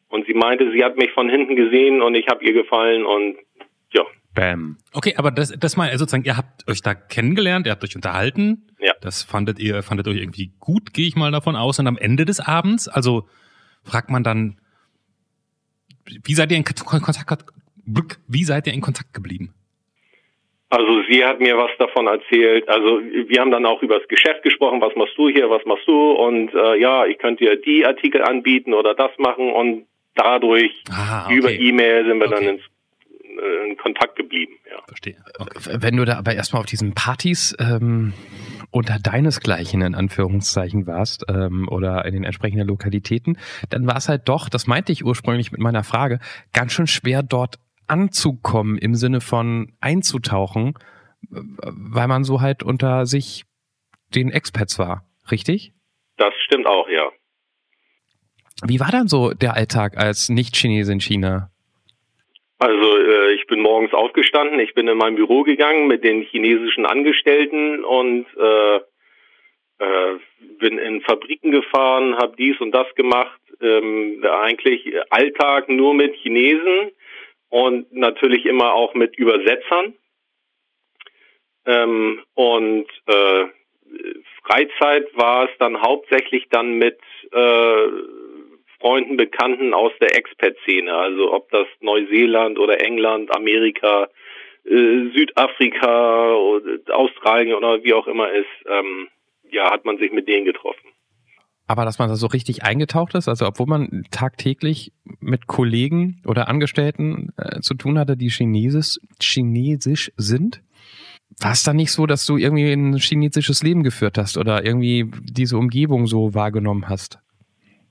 [0.09, 3.37] Und sie meinte, sie hat mich von hinten gesehen und ich habe ihr gefallen und
[3.93, 4.79] ja, Bam.
[4.93, 8.67] Okay, aber das, das mal sozusagen, ihr habt euch da kennengelernt, ihr habt euch unterhalten.
[8.79, 8.93] Ja.
[9.01, 11.79] Das fandet ihr, fandet euch irgendwie gut, gehe ich mal davon aus.
[11.81, 13.29] Und am Ende des Abends, also
[13.83, 14.59] fragt man dann,
[16.25, 17.45] wie seid ihr in Kon- Kontakt,
[18.29, 19.53] wie seid ihr in Kontakt geblieben?
[20.73, 22.69] Also sie hat mir was davon erzählt.
[22.69, 24.81] Also wir haben dann auch über das Geschäft gesprochen.
[24.81, 25.51] Was machst du hier?
[25.51, 26.13] Was machst du?
[26.13, 29.51] Und äh, ja, ich könnte dir die Artikel anbieten oder das machen.
[29.53, 32.49] Und dadurch Ah, über E-Mail sind wir dann Okay.
[32.51, 32.69] ins, äh,
[33.41, 34.53] in Kontakt geblieben.
[34.71, 34.83] Ja.
[34.87, 35.17] Verstehe.
[35.39, 35.77] Okay.
[35.81, 38.13] Wenn du da aber erstmal auf diesen Partys ähm,
[38.71, 43.39] unter deinesgleichen in Anführungszeichen warst ähm, oder in den entsprechenden Lokalitäten,
[43.71, 46.21] dann war es halt doch, das meinte ich ursprünglich mit meiner Frage,
[46.53, 50.75] ganz schön schwer dort anzukommen im Sinne von einzutauchen,
[51.31, 53.45] äh, weil man so halt unter sich
[54.15, 55.73] den Expats war, richtig?
[56.17, 57.11] Das stimmt auch, ja.
[58.67, 61.51] Wie war dann so der Alltag als Nicht-Chinese in China?
[62.61, 66.85] Also äh, ich bin morgens aufgestanden, ich bin in mein Büro gegangen mit den chinesischen
[66.85, 70.19] Angestellten und äh, äh,
[70.59, 73.41] bin in Fabriken gefahren, habe dies und das gemacht.
[73.63, 76.93] Ähm, eigentlich Alltag nur mit Chinesen
[77.49, 79.95] und natürlich immer auch mit Übersetzern.
[81.65, 83.45] Ähm, und äh,
[84.45, 86.99] Freizeit war es dann hauptsächlich dann mit
[87.33, 87.87] äh,
[88.81, 94.09] Freunden, Bekannten aus der Expat-Szene, also ob das Neuseeland oder England, Amerika,
[94.65, 99.09] äh, Südafrika, oder Australien oder wie auch immer ist, ähm,
[99.51, 100.89] ja, hat man sich mit denen getroffen.
[101.67, 106.49] Aber dass man da so richtig eingetaucht ist, also obwohl man tagtäglich mit Kollegen oder
[106.49, 110.63] Angestellten äh, zu tun hatte, die Chinesisch, Chinesisch sind,
[111.39, 115.11] war es dann nicht so, dass du irgendwie ein chinesisches Leben geführt hast oder irgendwie
[115.23, 117.21] diese Umgebung so wahrgenommen hast?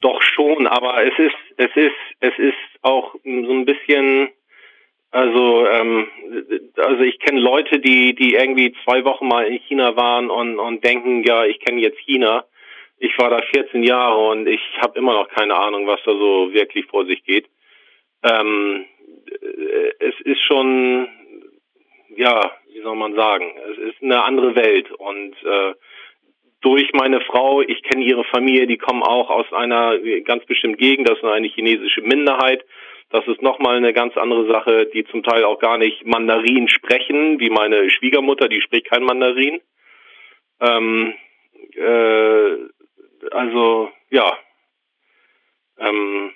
[0.02, 4.30] Doch schon, aber es ist, es ist, es ist auch so ein bisschen,
[5.12, 6.08] also, ähm,
[6.78, 10.84] also ich kenne Leute, die, die irgendwie zwei Wochen mal in China waren und, und
[10.84, 12.46] denken, ja, ich kenne jetzt China.
[12.98, 16.54] Ich war da 14 Jahre und ich habe immer noch keine Ahnung, was da so
[16.54, 17.48] wirklich vor sich geht.
[18.24, 18.86] Ähm,
[20.00, 21.08] es ist schon,
[22.16, 25.74] ja, wie soll man sagen, es ist eine andere Welt und äh,
[26.62, 31.10] durch meine Frau, ich kenne ihre Familie, die kommen auch aus einer ganz bestimmten Gegend,
[31.10, 32.66] das ist eine chinesische Minderheit.
[33.12, 37.40] Das ist nochmal eine ganz andere Sache, die zum Teil auch gar nicht Mandarin sprechen,
[37.40, 39.62] wie meine Schwiegermutter, die spricht kein Mandarin.
[40.62, 41.16] Ähm,
[41.76, 42.52] äh,
[43.32, 44.38] also ja,
[45.80, 46.32] ähm,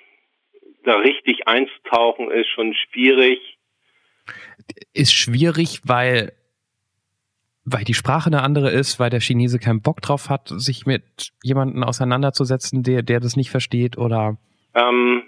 [0.82, 3.58] da richtig einzutauchen ist schon schwierig.
[4.94, 6.32] Ist schwierig, weil
[7.64, 11.02] weil die Sprache eine andere ist, weil der Chinese keinen Bock drauf hat, sich mit
[11.42, 14.36] jemandem auseinanderzusetzen, der, der das nicht versteht oder?
[14.74, 15.22] Ähm,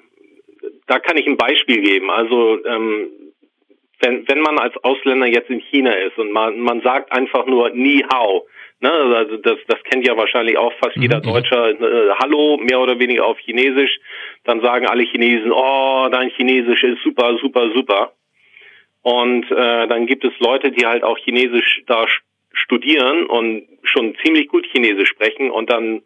[0.87, 2.11] da kann ich ein Beispiel geben.
[2.11, 3.09] Also ähm,
[4.01, 7.71] wenn, wenn man als Ausländer jetzt in China ist und man, man sagt einfach nur
[7.71, 8.47] Ni Hao,
[8.81, 11.23] ne, also das, das kennt ja wahrscheinlich auch fast jeder mhm.
[11.23, 13.99] Deutscher, äh, Hallo, mehr oder weniger auf Chinesisch,
[14.45, 18.13] dann sagen alle Chinesen, oh, dein Chinesisch ist super, super, super.
[19.07, 22.09] Und äh, dann gibt es Leute, die halt auch Chinesisch da
[22.51, 26.03] studieren und schon ziemlich gut Chinesisch sprechen und dann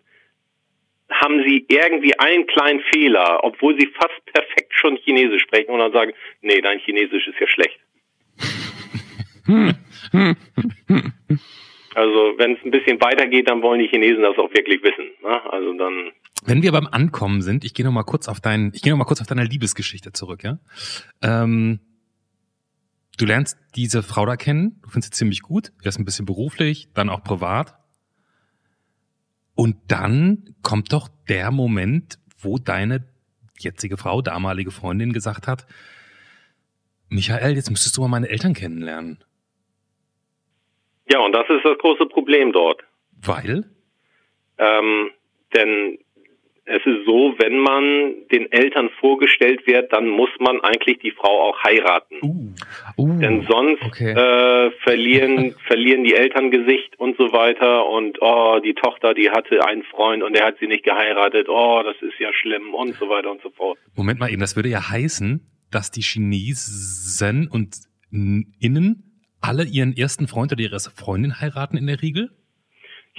[1.11, 5.93] haben sie irgendwie einen kleinen Fehler, obwohl sie fast perfekt schon Chinesisch sprechen und dann
[5.93, 7.81] sagen, nee, dein Chinesisch ist ja schlecht.
[11.95, 15.07] also wenn es ein bisschen weitergeht, dann wollen die Chinesen das auch wirklich wissen.
[15.23, 15.51] Ne?
[15.51, 16.13] Also dann.
[16.45, 18.99] Wenn wir beim Ankommen sind, ich gehe noch mal kurz auf dein, ich gehe noch
[18.99, 20.59] mal kurz auf deine Liebesgeschichte zurück, ja.
[21.23, 21.81] Ähm,
[23.21, 26.89] du lernst diese Frau da kennen, du findest sie ziemlich gut, erst ein bisschen beruflich,
[26.95, 27.75] dann auch privat.
[29.55, 33.07] Und dann kommt doch der Moment, wo deine
[33.59, 35.67] jetzige Frau, damalige Freundin gesagt hat,
[37.11, 39.23] Michael, jetzt müsstest du mal meine Eltern kennenlernen.
[41.11, 42.83] Ja, und das ist das große Problem dort.
[43.21, 43.69] Weil?
[44.59, 45.11] Ähm,
[45.53, 45.99] denn
[46.71, 51.49] es ist so, wenn man den Eltern vorgestellt wird, dann muss man eigentlich die Frau
[51.49, 52.17] auch heiraten.
[52.23, 52.53] Uh.
[52.97, 54.13] Uh, Denn sonst okay.
[54.13, 59.67] äh, verlieren, verlieren die Eltern Gesicht und so weiter und oh, die Tochter, die hatte
[59.67, 63.09] einen Freund und der hat sie nicht geheiratet, oh, das ist ja schlimm und so
[63.09, 63.79] weiter und so fort.
[63.97, 67.75] Moment mal eben, das würde ja heißen, dass die Chinesen und
[68.13, 72.31] Innen alle ihren ersten Freund oder ihre Freundin heiraten in der Regel?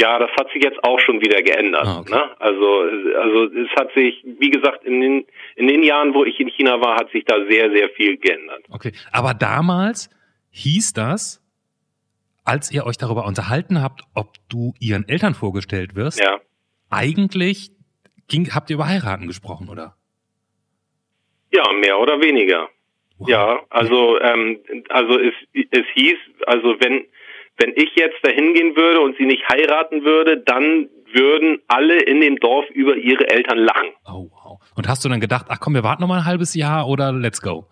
[0.02, 1.86] Ja, das hat sich jetzt auch schon wieder geändert.
[1.86, 2.12] Ah, okay.
[2.12, 2.32] ne?
[2.40, 2.80] Also,
[3.22, 6.82] also es hat sich, wie gesagt, in den, in den Jahren, wo ich in China
[6.82, 8.64] war, hat sich da sehr, sehr viel geändert.
[8.72, 10.10] Okay, aber damals
[10.50, 11.44] hieß das,
[12.44, 16.40] als ihr euch darüber unterhalten habt, ob du ihren Eltern vorgestellt wirst, ja.
[16.90, 17.70] eigentlich
[18.28, 19.96] ging, habt ihr über heiraten gesprochen, oder?
[21.52, 22.70] Ja, mehr oder weniger.
[23.20, 23.30] Wow.
[23.30, 27.06] Ja, also ähm, also es es hieß, also wenn
[27.58, 32.22] wenn ich jetzt dahin gehen würde und sie nicht heiraten würde, dann würden alle in
[32.22, 33.90] dem Dorf über ihre Eltern lachen.
[34.06, 34.60] Oh, wow.
[34.76, 37.12] Und hast du dann gedacht, ach komm, wir warten noch mal ein halbes Jahr oder
[37.12, 37.66] let's go?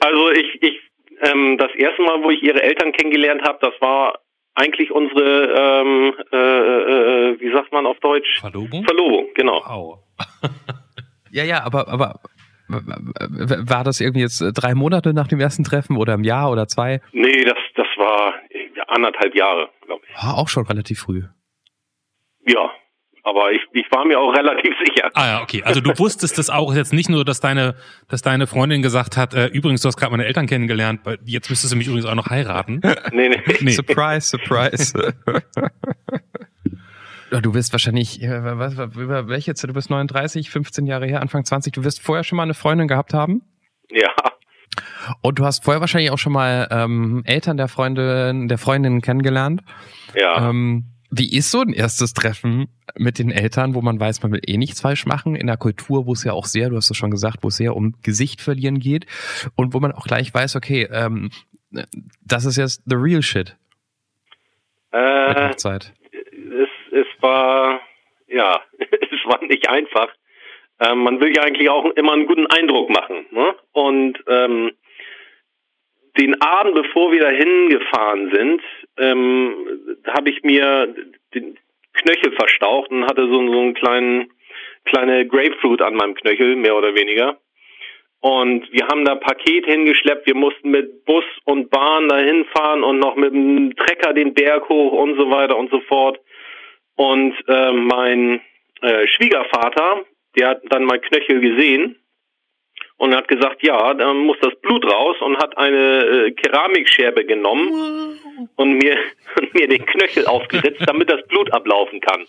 [0.00, 0.80] also ich, ich
[1.20, 4.18] ähm, das erste Mal, wo ich ihre Eltern kennengelernt habe, das war
[4.54, 8.40] eigentlich unsere, ähm, äh, äh, äh wie sagt man auf Deutsch?
[8.40, 8.84] Verlobung?
[8.84, 9.62] Verlobung, genau.
[9.64, 9.98] Wow.
[11.30, 12.20] ja, ja, aber, aber
[12.68, 16.68] war das irgendwie jetzt äh, drei Monate nach dem ersten Treffen oder ein Jahr oder
[16.68, 17.00] zwei?
[17.12, 18.34] Nee, das, das war
[18.88, 20.22] anderthalb Jahre, glaube ich.
[20.22, 21.22] War auch schon relativ früh.
[22.46, 22.70] Ja,
[23.22, 25.10] aber ich, ich war mir auch relativ sicher.
[25.14, 25.62] Ah ja, okay.
[25.62, 27.76] Also du wusstest das auch jetzt nicht nur, dass deine,
[28.08, 31.72] dass deine Freundin gesagt hat, äh, übrigens, du hast gerade meine Eltern kennengelernt, jetzt müsstest
[31.72, 32.80] du mich übrigens auch noch heiraten.
[33.12, 33.42] nee, nee.
[33.60, 33.70] nee.
[33.70, 35.14] Surprise, surprise.
[37.42, 39.70] Du wirst wahrscheinlich, was, über welche Zeit?
[39.70, 41.72] Du bist 39, 15 Jahre her, Anfang 20.
[41.72, 43.42] Du wirst vorher schon mal eine Freundin gehabt haben?
[43.88, 44.12] Ja.
[45.22, 49.62] Und du hast vorher wahrscheinlich auch schon mal ähm, Eltern der Freundin, der Freundin kennengelernt.
[50.14, 50.48] Ja.
[50.48, 54.42] Ähm, wie ist so ein erstes Treffen mit den Eltern, wo man weiß, man will
[54.46, 56.96] eh nichts falsch machen, in der Kultur, wo es ja auch sehr, du hast es
[56.96, 59.06] schon gesagt, wo es sehr um Gesicht verlieren geht
[59.56, 61.30] und wo man auch gleich weiß, okay, ähm,
[62.24, 63.56] das ist jetzt the real shit.
[64.92, 65.92] Äh, Zeit.
[66.12, 67.80] Es, es war,
[68.28, 70.08] ja, es war nicht einfach.
[70.80, 73.26] Ähm, man will ja eigentlich auch immer einen guten Eindruck machen.
[73.30, 73.54] Ne?
[73.72, 74.72] Und ähm,
[76.18, 78.62] den Abend, bevor wir dahin gefahren sind,
[78.98, 79.54] ähm,
[80.06, 80.94] habe ich mir
[81.34, 81.56] den
[81.94, 84.32] Knöchel verstaucht und hatte so, so einen kleinen,
[84.84, 87.38] kleine Grapefruit an meinem Knöchel, mehr oder weniger.
[88.20, 90.26] Und wir haben da Paket hingeschleppt.
[90.26, 94.68] Wir mussten mit Bus und Bahn dahin fahren und noch mit dem Trecker den Berg
[94.68, 96.20] hoch und so weiter und so fort.
[96.96, 98.42] Und äh, mein
[98.82, 100.04] äh, Schwiegervater,
[100.36, 101.96] der hat dann mein Knöchel gesehen
[103.00, 108.18] und hat gesagt, ja, da muss das Blut raus und hat eine äh, Keramikscherbe genommen
[108.56, 108.94] und mir,
[109.54, 112.26] mir den Knöchel aufgeritzt, damit das Blut ablaufen kann.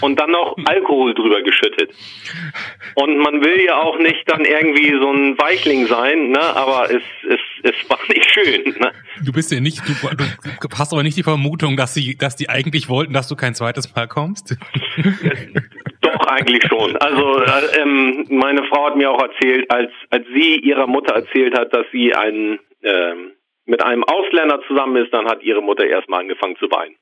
[0.00, 1.90] Und dann noch Alkohol drüber geschüttet.
[2.94, 6.40] Und man will ja auch nicht dann irgendwie so ein Weichling sein, ne?
[6.40, 8.62] aber es, es, es war nicht schön.
[8.78, 8.92] Ne?
[9.24, 12.48] Du bist ja nicht, du, du hast aber nicht die Vermutung, dass sie, dass die
[12.48, 14.56] eigentlich wollten, dass du kein zweites Mal kommst?
[16.32, 16.96] Eigentlich schon.
[16.96, 21.58] Also äh, ähm, meine Frau hat mir auch erzählt, als, als sie ihrer Mutter erzählt
[21.58, 23.32] hat, dass sie einen ähm,
[23.64, 26.96] mit einem Ausländer zusammen ist, dann hat ihre Mutter erstmal angefangen zu weinen.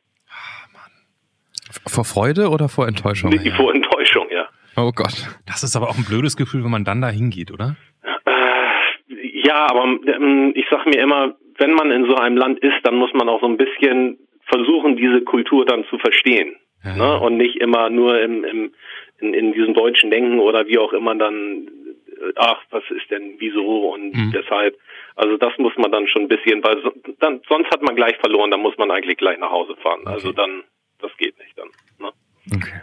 [1.87, 3.31] Vor Freude oder vor Enttäuschung?
[3.31, 4.49] Die, vor Enttäuschung, ja.
[4.77, 5.29] Oh Gott.
[5.47, 7.77] Das ist aber auch ein blödes Gefühl, wenn man dann da hingeht, oder?
[8.03, 12.79] Äh, ja, aber ähm, ich sag mir immer, wenn man in so einem Land ist,
[12.83, 16.57] dann muss man auch so ein bisschen versuchen, diese Kultur dann zu verstehen.
[16.85, 16.97] Ja.
[16.97, 17.21] Ne?
[17.21, 18.73] Und nicht immer nur im, im,
[19.21, 21.69] in, in diesem deutschen Denken oder wie auch immer dann,
[22.09, 24.33] äh, ach, was ist denn, wieso und mhm.
[24.33, 24.77] deshalb.
[25.17, 28.17] Also das muss man dann schon ein bisschen, weil so, dann, sonst hat man gleich
[28.19, 30.01] verloren, dann muss man eigentlich gleich nach Hause fahren.
[30.07, 30.29] Also okay.
[30.29, 30.65] Also dann,
[30.99, 31.69] das geht nicht dann.
[31.99, 32.13] Ne?
[32.55, 32.81] Okay.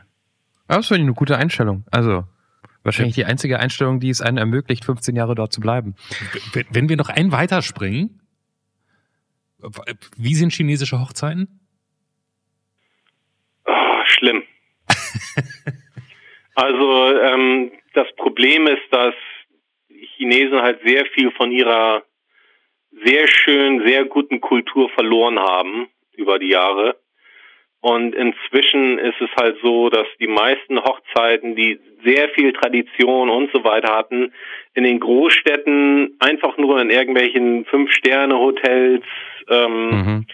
[0.67, 1.85] Aber das finde ich eine gute Einstellung.
[1.91, 2.23] Also
[2.83, 5.95] wahrscheinlich die einzige Einstellung, die es einem ermöglicht, 15 Jahre dort zu bleiben.
[6.69, 8.21] Wenn wir noch ein weiterspringen,
[10.17, 11.59] wie sind chinesische Hochzeiten?
[13.65, 14.43] Oh, schlimm.
[16.57, 19.13] also ähm, das Problem ist, dass
[20.15, 22.03] Chinesen halt sehr viel von ihrer
[23.05, 26.95] sehr schön, sehr guten Kultur verloren haben über die Jahre.
[27.79, 33.51] Und inzwischen ist es halt so, dass die meisten Hochzeiten, die sehr viel Tradition und
[33.53, 34.33] so weiter hatten,
[34.73, 39.03] in den Großstädten einfach nur in irgendwelchen Fünf-Sterne-Hotels
[39.47, 40.25] ähm, mhm.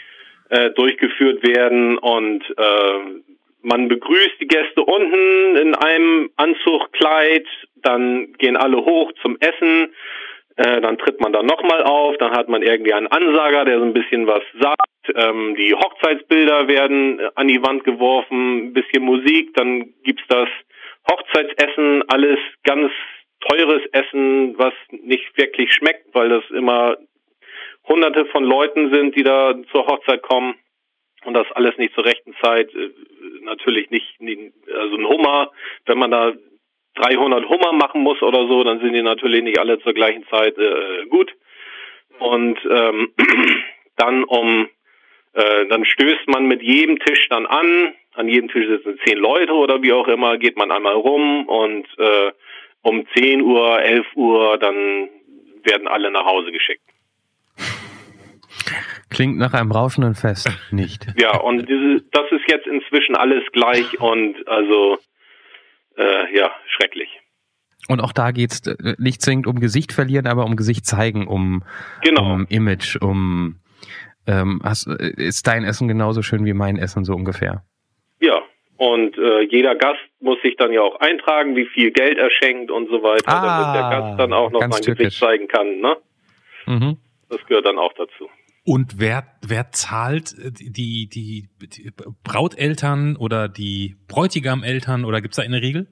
[0.50, 3.33] äh, durchgeführt werden und äh,
[3.64, 7.46] man begrüßt die Gäste unten in einem Anzugkleid,
[7.76, 9.94] dann gehen alle hoch zum Essen
[10.56, 13.86] äh, dann tritt man da nochmal auf, dann hat man irgendwie einen Ansager, der so
[13.86, 14.80] ein bisschen was sagt.
[15.16, 20.48] Ähm, die Hochzeitsbilder werden äh, an die Wand geworfen, ein bisschen Musik, dann gibt's das
[21.10, 22.92] Hochzeitsessen, alles ganz
[23.50, 26.98] teures Essen, was nicht wirklich schmeckt, weil das immer
[27.88, 30.56] hunderte von Leuten sind, die da zur Hochzeit kommen
[31.26, 32.74] und das alles nicht zur rechten Zeit.
[32.74, 32.92] Äh,
[33.42, 34.20] natürlich nicht,
[34.74, 35.52] also ein Hummer,
[35.86, 36.34] wenn man da
[36.96, 40.58] 300 Hummer machen muss oder so, dann sind die natürlich nicht alle zur gleichen Zeit
[40.58, 41.34] äh, gut.
[42.20, 43.12] Und ähm,
[43.98, 44.70] dann um
[45.34, 47.94] äh, dann stößt man mit jedem Tisch dann an.
[48.14, 51.88] An jedem Tisch sitzen zehn Leute oder wie auch immer, geht man einmal rum und
[51.98, 52.32] äh,
[52.84, 55.10] um 10 Uhr, 11 Uhr, dann
[55.64, 56.84] werden alle nach Hause geschickt.
[59.10, 61.08] Klingt nach einem rauschenden Fest, nicht?
[61.18, 64.98] Ja, und diese, das ist jetzt inzwischen alles gleich und also
[65.98, 67.10] äh, ja, schrecklich.
[67.88, 71.64] Und auch da geht's äh, nicht zwingend um Gesicht verlieren, aber um Gesicht zeigen, um,
[72.02, 72.34] genau.
[72.34, 73.60] um Image, um
[74.26, 77.64] ähm, hast, äh, ist dein Essen genauso schön wie mein Essen so ungefähr?
[78.22, 78.42] Ja,
[78.78, 82.72] und äh, jeder Gast muss sich dann ja auch eintragen, wie viel Geld er schenkt
[82.72, 84.96] und so weiter, ah, damit der Gast dann auch noch sein.
[84.96, 85.80] Gesicht zeigen kann.
[85.80, 85.98] Ne?
[86.66, 86.98] Mhm.
[87.30, 88.30] Das gehört dann auch dazu.
[88.66, 91.92] Und wer, wer zahlt äh, die, die, die
[92.24, 95.88] Brauteltern oder die Bräutigameltern oder gibt's da eine Regel?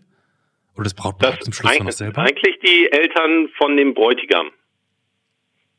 [0.76, 2.22] Oder das Brautpaar zum Schluss noch selber?
[2.22, 4.52] Eigentlich die Eltern von dem Bräutigam.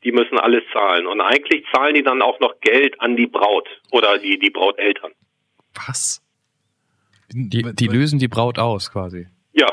[0.03, 1.07] Die müssen alles zahlen.
[1.07, 5.13] Und eigentlich zahlen die dann auch noch Geld an die Braut oder die, die Brauteltern.
[5.87, 6.21] Was?
[7.31, 9.27] Die, die lösen die Braut aus quasi.
[9.53, 9.67] Ja.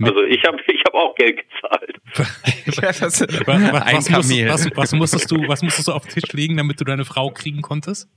[0.00, 2.00] Also ich habe ich hab auch Geld gezahlt.
[2.66, 6.80] was, was, musstest, was, was, musstest du, was musstest du auf den Tisch legen, damit
[6.80, 8.08] du deine Frau kriegen konntest?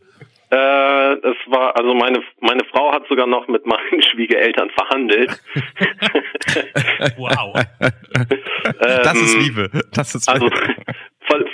[0.51, 5.41] Äh, es war, also meine, meine Frau hat sogar noch mit meinen Schwiegereltern verhandelt.
[7.17, 7.53] wow.
[8.79, 9.69] das ist ähm, Liebe.
[9.93, 10.49] Das ist also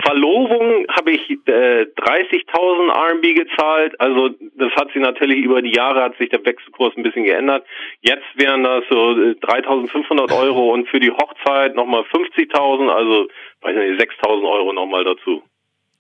[0.08, 4.00] Verlobung habe ich äh, 30.000 RMB gezahlt.
[4.00, 7.66] Also das hat sich natürlich über die Jahre hat sich der Wechselkurs ein bisschen geändert.
[8.02, 13.28] Jetzt wären das so 3.500 äh, Euro und für die Hochzeit nochmal 50.000, also
[13.62, 15.44] weiß nicht 6.000 Euro nochmal dazu.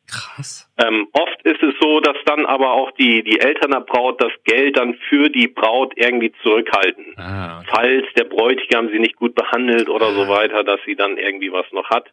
[0.10, 0.72] Krass.
[0.78, 4.32] Ähm, oft ist es so, dass dann aber auch die, die Eltern der Braut das
[4.46, 7.14] Geld dann für die Braut irgendwie zurückhalten.
[7.18, 7.68] Ah, okay.
[7.70, 10.14] Falls der Bräutigam sie nicht gut behandelt oder ah.
[10.14, 12.10] so weiter, dass sie dann irgendwie was noch hat.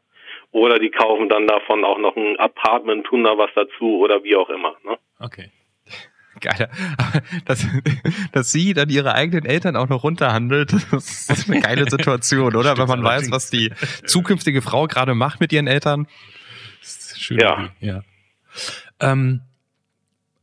[0.55, 4.37] Oder die kaufen dann davon auch noch ein Apartment, tun da was dazu oder wie
[4.37, 4.77] auch immer.
[4.85, 4.97] Ne?
[5.19, 5.51] Okay.
[6.41, 6.71] geil.
[7.45, 7.67] Dass,
[8.31, 12.79] dass sie dann ihre eigenen Eltern auch noch runterhandelt, das ist eine geile Situation, oder?
[12.79, 13.73] Wenn man weiß, was die
[14.07, 16.07] zukünftige Frau gerade macht mit ihren Eltern.
[17.17, 17.41] Schön.
[17.41, 17.71] Ja.
[17.81, 18.03] ja.
[19.01, 19.41] Ähm,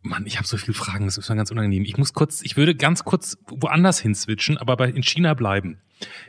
[0.04, 1.84] Mann, ich habe so viele Fragen, das ist mir ganz unangenehm.
[1.84, 5.80] Ich muss kurz, ich würde ganz kurz woanders hin switchen, aber bei, in China bleiben.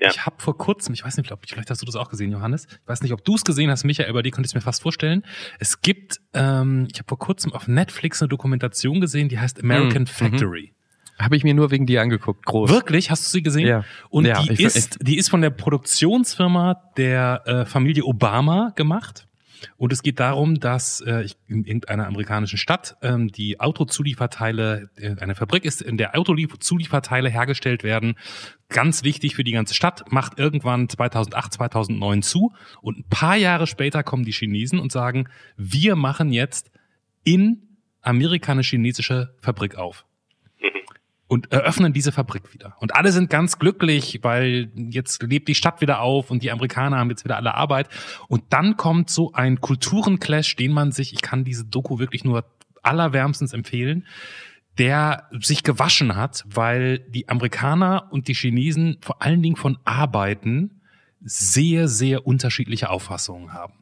[0.01, 0.11] Ja.
[0.11, 2.67] Ich habe vor kurzem, ich weiß nicht, glaub, vielleicht hast du das auch gesehen, Johannes.
[2.67, 4.83] Ich weiß nicht, ob du es gesehen hast, Michael, aber die könntest du mir fast
[4.83, 5.23] vorstellen.
[5.59, 10.03] Es gibt, ähm, ich habe vor kurzem auf Netflix eine Dokumentation gesehen, die heißt American
[10.03, 10.07] mhm.
[10.07, 10.75] Factory.
[11.19, 12.71] Habe ich mir nur wegen dir angeguckt, groß.
[12.71, 13.11] Wirklich?
[13.11, 13.69] Hast du sie gesehen?
[13.69, 13.85] Ja.
[14.11, 19.29] Und ja, die, ist, die ist von der Produktionsfirma der äh, Familie Obama gemacht.
[19.77, 25.35] Und es geht darum, dass äh, in irgendeiner amerikanischen Stadt ähm, die Autozulieferteile, äh, eine
[25.35, 28.15] Fabrik ist, in der Autozulieferteile hergestellt werden.
[28.69, 32.53] Ganz wichtig für die ganze Stadt, macht irgendwann 2008, 2009 zu.
[32.81, 36.71] Und ein paar Jahre später kommen die Chinesen und sagen, wir machen jetzt
[37.25, 40.05] in Amerika eine chinesische Fabrik auf
[41.33, 42.77] und eröffnen diese Fabrik wieder.
[42.79, 46.99] Und alle sind ganz glücklich, weil jetzt lebt die Stadt wieder auf und die Amerikaner
[46.99, 47.89] haben jetzt wieder alle Arbeit.
[48.29, 52.45] Und dann kommt so ein Kulturenclash, den man sich, ich kann diese Doku wirklich nur
[52.83, 54.07] allerwärmstens empfehlen,
[54.77, 60.83] der sich gewaschen hat, weil die Amerikaner und die Chinesen vor allen Dingen von Arbeiten
[61.23, 63.73] sehr, sehr unterschiedliche Auffassungen haben.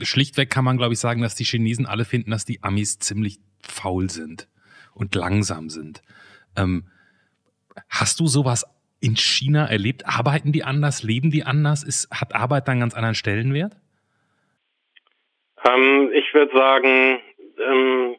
[0.00, 3.40] Schlichtweg kann man, glaube ich, sagen, dass die Chinesen alle finden, dass die Amis ziemlich
[3.60, 4.48] faul sind
[4.94, 6.02] und langsam sind.
[6.56, 6.84] Ähm,
[7.88, 8.64] hast du sowas
[9.00, 10.06] in China erlebt?
[10.06, 11.02] Arbeiten die anders?
[11.02, 11.82] Leben die anders?
[11.82, 13.76] Ist, hat Arbeit dann ganz anderen Stellenwert?
[15.64, 17.20] Ähm, ich würde sagen,
[17.58, 18.16] ähm,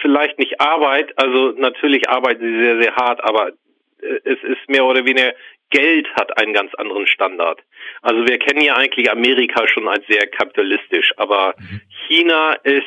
[0.00, 4.84] vielleicht nicht Arbeit, also natürlich arbeiten sie sehr, sehr hart, aber äh, es ist mehr
[4.84, 5.32] oder weniger,
[5.70, 7.60] Geld hat einen ganz anderen Standard.
[8.02, 11.80] Also wir kennen ja eigentlich Amerika schon als sehr kapitalistisch, aber mhm.
[12.06, 12.84] China ist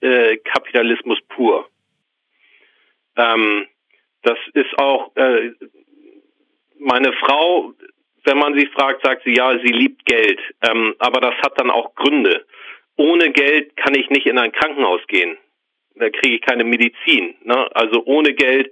[0.00, 1.68] äh, Kapitalismus pur.
[3.16, 3.66] Ähm,
[4.22, 5.52] das ist auch äh,
[6.78, 7.72] meine Frau,
[8.24, 10.40] wenn man sie fragt, sagt sie, ja, sie liebt Geld.
[10.62, 12.44] Ähm, aber das hat dann auch Gründe.
[12.96, 15.36] Ohne Geld kann ich nicht in ein Krankenhaus gehen.
[15.94, 17.36] Da kriege ich keine Medizin.
[17.44, 17.68] Ne?
[17.74, 18.70] Also ohne Geld,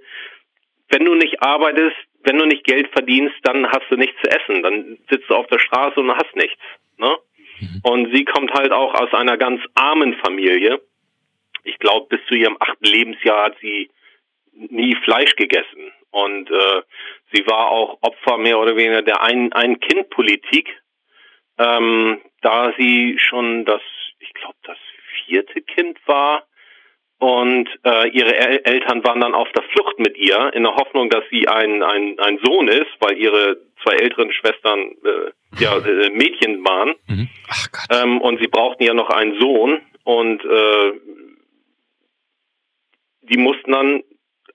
[0.89, 4.63] wenn du nicht arbeitest, wenn du nicht Geld verdienst, dann hast du nichts zu essen.
[4.63, 6.61] Dann sitzt du auf der Straße und hast nichts.
[6.97, 7.15] Ne?
[7.59, 7.81] Mhm.
[7.83, 10.81] Und sie kommt halt auch aus einer ganz armen Familie.
[11.65, 13.89] Ich glaube, bis zu ihrem achten Lebensjahr hat sie
[14.53, 15.91] nie Fleisch gegessen.
[16.11, 16.81] Und äh,
[17.33, 20.69] sie war auch Opfer mehr oder weniger der Ein-Kind-Politik,
[21.57, 23.81] ähm, da sie schon das,
[24.19, 24.77] ich glaube, das
[25.25, 26.45] vierte Kind war.
[27.17, 31.09] Und äh, ihre El Eltern waren dann auf der Flucht mit ihr, in der Hoffnung,
[31.09, 35.31] dass sie ein, ein, ein Sohn ist, weil ihre zwei älteren Schwestern äh,
[35.63, 36.95] ja, äh, Mädchen waren.
[37.07, 37.29] Mhm.
[37.49, 38.01] Ach Gott.
[38.01, 39.81] Ähm, und sie brauchten ja noch einen Sohn.
[40.03, 40.91] Und äh,
[43.29, 44.03] die mussten dann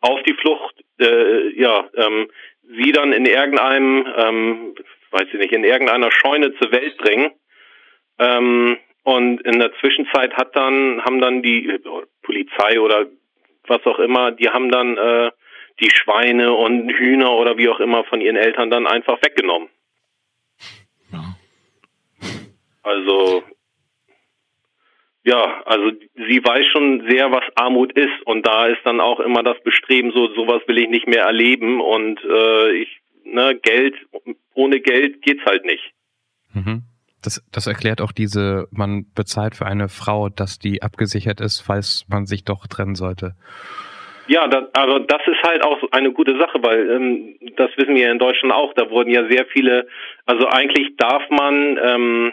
[0.01, 2.31] auf die Flucht, äh, ja, ähm,
[2.63, 4.75] sie dann in irgendeinem, ähm,
[5.11, 7.33] weiß ich nicht, in irgendeiner Scheune zur Welt bringen.
[8.19, 11.81] Ähm, und in der Zwischenzeit hat dann, haben dann die äh,
[12.23, 13.07] Polizei oder
[13.67, 15.31] was auch immer, die haben dann äh,
[15.81, 19.69] die Schweine und Hühner oder wie auch immer von ihren Eltern dann einfach weggenommen.
[21.13, 21.37] Ja.
[22.83, 23.43] Also
[25.25, 29.43] ja, also sie weiß schon sehr, was Armut ist und da ist dann auch immer
[29.43, 33.95] das Bestreben, so sowas will ich nicht mehr erleben und äh, ich, ne, Geld,
[34.55, 35.93] ohne Geld geht's halt nicht.
[36.55, 36.83] Mhm.
[37.23, 42.07] Das, das erklärt auch diese, man bezahlt für eine Frau, dass die abgesichert ist, falls
[42.09, 43.35] man sich doch trennen sollte.
[44.27, 48.11] Ja, das, aber das ist halt auch eine gute Sache, weil ähm, das wissen wir
[48.11, 48.73] in Deutschland auch.
[48.75, 49.87] Da wurden ja sehr viele,
[50.25, 52.33] also eigentlich darf man ähm,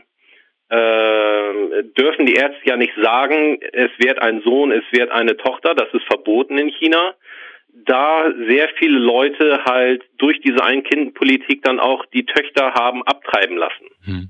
[0.70, 5.74] äh, dürfen die Ärzte ja nicht sagen, es wird ein Sohn, es wird eine Tochter,
[5.76, 7.16] das ist verboten in China.
[7.86, 13.88] Da sehr viele Leute halt durch diese Ein-Kind-Politik dann auch die Töchter haben abtreiben lassen.
[14.04, 14.30] Hm.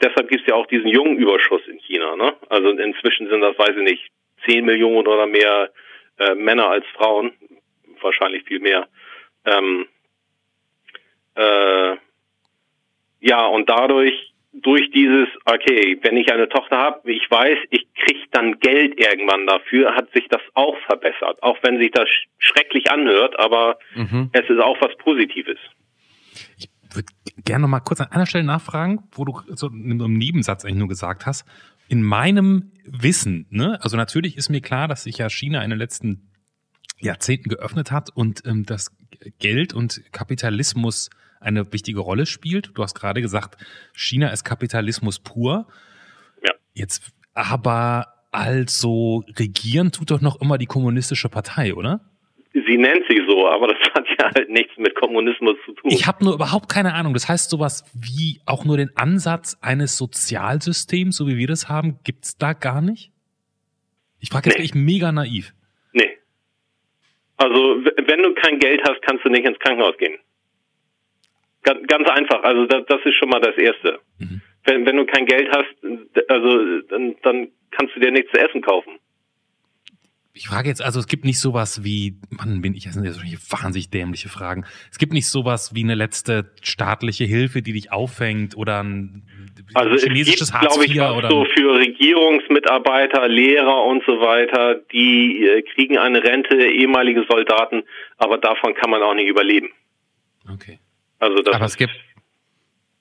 [0.00, 2.16] Deshalb gibt es ja auch diesen jungen Überschuss in China.
[2.16, 2.34] Ne?
[2.48, 4.08] Also inzwischen sind das, weiß ich nicht,
[4.46, 5.70] 10 Millionen oder mehr
[6.18, 7.32] äh, Männer als Frauen,
[8.00, 8.88] wahrscheinlich viel mehr.
[9.44, 9.86] Ähm,
[11.34, 11.96] äh,
[13.20, 18.20] ja, und dadurch durch dieses, okay, wenn ich eine Tochter habe, ich weiß, ich kriege
[18.30, 21.42] dann Geld irgendwann dafür, hat sich das auch verbessert.
[21.42, 24.30] Auch wenn sich das schrecklich anhört, aber mhm.
[24.32, 25.58] es ist auch was Positives.
[26.56, 27.08] Ich würde
[27.44, 30.78] gerne noch mal kurz an einer Stelle nachfragen, wo du so in einem Nebensatz eigentlich
[30.78, 31.44] nur gesagt hast.
[31.88, 35.78] In meinem Wissen, ne, also natürlich ist mir klar, dass sich ja China in den
[35.78, 36.30] letzten
[36.98, 38.96] Jahrzehnten geöffnet hat und ähm, das
[39.38, 41.10] Geld und Kapitalismus
[41.44, 42.70] eine wichtige Rolle spielt.
[42.74, 43.56] Du hast gerade gesagt,
[43.94, 45.66] China ist Kapitalismus pur.
[46.44, 46.52] Ja.
[46.74, 52.00] Jetzt aber also regieren tut doch noch immer die kommunistische Partei, oder?
[52.52, 55.90] Sie nennt sich so, aber das hat ja halt nichts mit Kommunismus zu tun.
[55.90, 57.12] Ich habe nur überhaupt keine Ahnung.
[57.12, 61.98] Das heißt, sowas wie auch nur den Ansatz eines Sozialsystems, so wie wir das haben,
[62.04, 63.10] gibt's da gar nicht?
[64.20, 64.64] Ich frage jetzt Nee.
[64.64, 65.52] wirklich mega naiv.
[65.92, 66.10] nee.
[67.36, 67.56] Also
[68.06, 70.16] wenn du kein Geld hast, kannst du nicht ins Krankenhaus gehen.
[71.64, 72.42] Ganz, ganz einfach.
[72.42, 73.98] Also das, das ist schon mal das Erste.
[74.18, 74.40] Mhm.
[74.64, 75.74] Wenn, wenn du kein Geld hast,
[76.28, 78.98] also dann, dann kannst du dir nichts zu essen kaufen.
[80.36, 83.12] Ich frage jetzt, also es gibt nicht sowas wie, Mann, bin ich, das sind ja
[83.12, 84.64] solche wahnsinnig dämliche Fragen.
[84.90, 89.22] Es gibt nicht sowas wie eine letzte staatliche Hilfe, die dich auffängt oder ein
[89.74, 95.46] Also chinesisches es gibt, glaube ich, oder so für Regierungsmitarbeiter, Lehrer und so weiter, die
[95.46, 97.84] äh, kriegen eine Rente, ehemalige Soldaten,
[98.16, 99.68] aber davon kann man auch nicht überleben.
[100.52, 100.80] okay.
[101.24, 101.92] Also das Aber es gibt,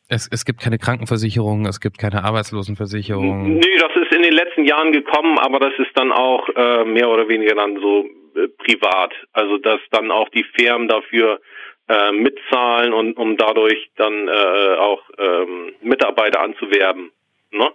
[0.08, 3.56] es, es gibt keine Krankenversicherung, es gibt keine Arbeitslosenversicherung.
[3.56, 7.10] Nö, das ist in den letzten Jahren gekommen, aber das ist dann auch äh, mehr
[7.10, 8.06] oder weniger dann so
[8.36, 9.14] äh, privat.
[9.34, 11.42] Also dass dann auch die Firmen dafür
[11.90, 17.12] äh, mitzahlen und um dadurch dann äh, auch ähm, Mitarbeiter anzuwerben.
[17.52, 17.70] Ne?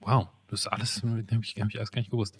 [0.00, 0.26] Wow.
[0.50, 2.36] Das ist alles, habe ich, hab ich alles gar nicht gewusst.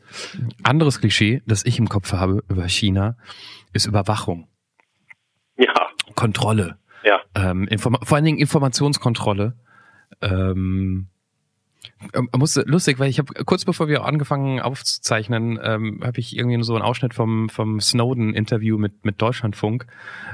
[0.65, 3.17] Anderes Klischee, das ich im Kopf habe über China,
[3.73, 4.49] ist Überwachung,
[5.57, 7.21] Ja, Kontrolle, ja.
[7.35, 9.55] ähm, Inform vor allen Dingen Informationskontrolle.
[10.21, 11.09] Ähm,
[12.15, 16.63] ähm, musste lustig, weil ich habe kurz bevor wir angefangen aufzuzeichnen, ähm, habe ich irgendwie
[16.63, 19.87] so einen Ausschnitt vom vom Snowden-Interview mit mit Deutschlandfunk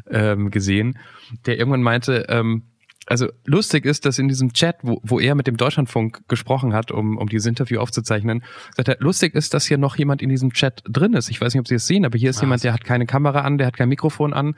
[0.08, 0.98] ähm, gesehen,
[1.46, 2.64] der irgendwann meinte, ähm,
[3.06, 6.90] also lustig ist, dass in diesem Chat, wo, wo er mit dem Deutschlandfunk gesprochen hat,
[6.90, 8.42] um, um dieses Interview aufzuzeichnen,
[8.76, 11.30] sagt er, lustig ist, dass hier noch jemand in diesem Chat drin ist.
[11.30, 13.06] Ich weiß nicht, ob Sie es sehen, aber hier ist Ah, jemand, der hat keine
[13.06, 14.56] Kamera an, der hat kein Mikrofon an.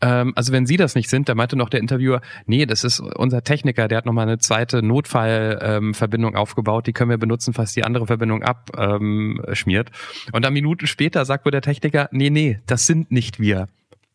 [0.00, 3.00] Ähm, also wenn Sie das nicht sind, da meinte noch der Interviewer, nee, das ist
[3.00, 7.72] unser Techniker, der hat nochmal eine zweite Notfallverbindung ähm, aufgebaut, die können wir benutzen, falls
[7.72, 9.00] die andere Verbindung abschmiert.
[9.02, 9.90] Ähm, schmiert.
[10.32, 13.68] Und dann Minuten später sagt wohl der Techniker, nee, nee, das sind nicht wir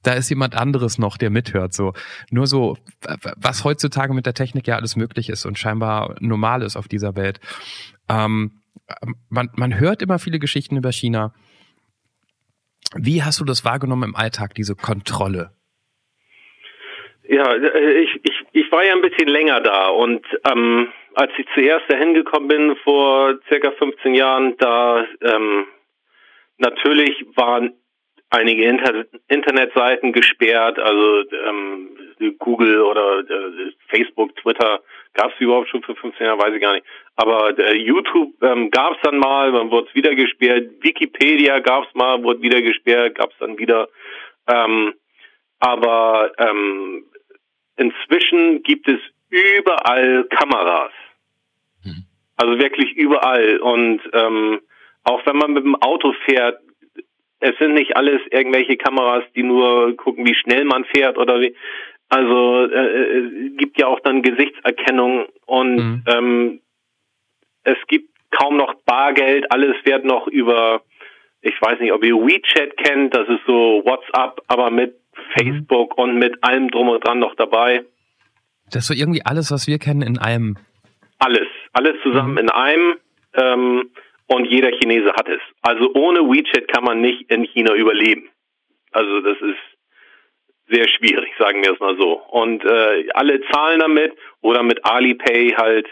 [0.03, 1.73] da ist jemand anderes noch, der mithört.
[1.73, 1.93] So
[2.31, 2.77] nur so,
[3.37, 7.15] was heutzutage mit der Technik ja alles möglich ist und scheinbar normal ist auf dieser
[7.15, 7.39] Welt.
[8.09, 8.61] Ähm,
[9.29, 11.33] man, man hört immer viele Geschichten über China.
[12.95, 15.51] Wie hast du das wahrgenommen im Alltag, diese Kontrolle?
[17.27, 21.45] Ja, äh, ich, ich, ich war ja ein bisschen länger da und ähm, als ich
[21.53, 25.65] zuerst dahin gekommen bin vor circa 15 Jahren, da ähm,
[26.57, 27.73] natürlich waren
[28.29, 31.89] einige Inter Internetseiten gesperrt, also ähm,
[32.37, 34.81] Google oder äh, Facebook, Twitter
[35.13, 36.85] gab es überhaupt schon für 15 Jahre, weiß ich gar nicht.
[37.15, 40.69] Aber äh, YouTube ähm, gab es dann mal, dann wurde es wieder gesperrt.
[40.81, 43.89] Wikipedia gab es mal, wurde wieder gesperrt, gab es dann wieder.
[44.47, 44.93] Ähm,
[45.59, 47.03] aber ähm,
[47.77, 48.99] inzwischen gibt es
[49.29, 50.91] überall Kameras.
[51.83, 52.05] Mhm.
[52.37, 53.57] Also wirklich überall.
[53.59, 54.61] Und ähm,
[55.03, 56.61] auch wenn man mit dem Auto fährt,
[57.39, 61.55] es sind nicht alles irgendwelche Kameras, die nur gucken, wie schnell man fährt oder wie.
[62.09, 66.03] Also äh, es gibt ja auch dann Gesichtserkennung und Mhm.
[66.07, 66.61] ähm,
[67.63, 70.81] es gibt kaum noch Bargeld, alles wird noch über,
[71.41, 74.95] ich weiß nicht, ob ihr WeChat kennt, das ist so WhatsApp, aber mit
[75.37, 77.83] Facebook und mit allem drum und dran noch dabei.
[78.71, 80.57] Das ist so irgendwie alles, was wir kennen, in einem.
[81.19, 82.37] Alles, alles zusammen Mhm.
[82.37, 82.95] in einem
[83.33, 83.89] ähm,
[84.29, 85.41] und jeder Chinese hat es.
[85.61, 88.29] Also ohne WeChat kann man nicht in China überleben.
[88.91, 89.57] Also das ist
[90.69, 92.13] sehr schwierig, sagen wir es mal so.
[92.29, 95.87] Und äh, alle zahlen damit oder mit Alipay halt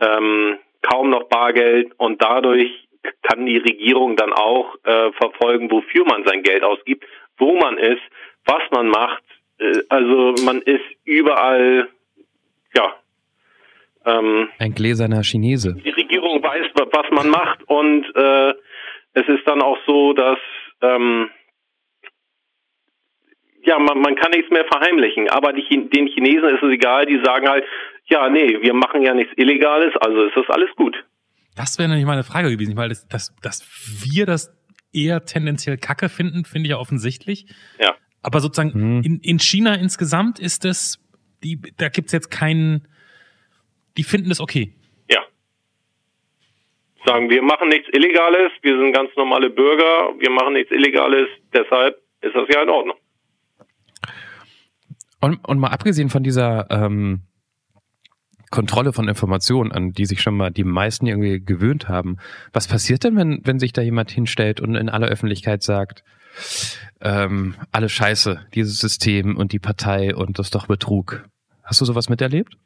[0.00, 2.88] ähm, kaum noch Bargeld und dadurch
[3.22, 7.04] kann die Regierung dann auch äh, verfolgen, wofür man sein Geld ausgibt,
[7.38, 8.02] wo man ist,
[8.44, 9.22] was man macht.
[9.58, 11.88] Äh, also man ist überall,
[12.74, 12.94] ja,
[14.04, 15.74] ähm, Ein gläserner Chinese.
[15.74, 18.50] die Regierung weiß, wa- was man macht und äh,
[19.12, 20.38] es ist dann auch so, dass
[20.82, 21.28] ähm,
[23.64, 25.28] ja man, man kann nichts mehr verheimlichen.
[25.28, 27.64] Aber die, den Chinesen ist es egal, die sagen halt,
[28.06, 30.96] ja nee, wir machen ja nichts Illegales, also ist das alles gut.
[31.56, 33.62] Das wäre nämlich meine Frage gewesen, weil das, das, dass
[34.04, 34.56] wir das
[34.92, 37.46] eher tendenziell Kacke finden, finde ich ja offensichtlich.
[37.78, 37.94] Ja.
[38.22, 39.02] Aber sozusagen Mhm.
[39.02, 40.98] in, in China insgesamt ist es,
[41.42, 42.86] die, da gibt's jetzt keinen,
[43.96, 44.72] die finden es okay.
[45.08, 45.20] Ja.
[47.04, 52.00] Sagen, wir machen nichts Illegales, wir sind ganz normale Bürger, wir machen nichts Illegales, deshalb
[52.20, 52.96] ist das ja in Ordnung.
[55.20, 57.22] Und, und mal abgesehen von dieser ähm,
[58.50, 62.16] Kontrolle von Informationen, an die sich schon mal die meisten irgendwie gewöhnt haben,
[62.52, 66.02] was passiert denn, wenn, wenn sich da jemand hinstellt und in aller Öffentlichkeit sagt,
[67.00, 71.24] ähm, alles scheiße, dieses System und die Partei und das ist doch Betrug.
[71.62, 72.56] Hast du sowas miterlebt?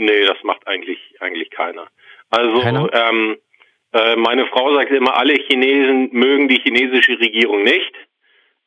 [0.00, 1.88] Nee, das macht eigentlich eigentlich keiner.
[2.30, 2.88] Also Keiner?
[2.92, 3.38] ähm,
[3.92, 7.92] Äh, meine Frau sagt immer, alle Chinesen mögen die chinesische Regierung nicht,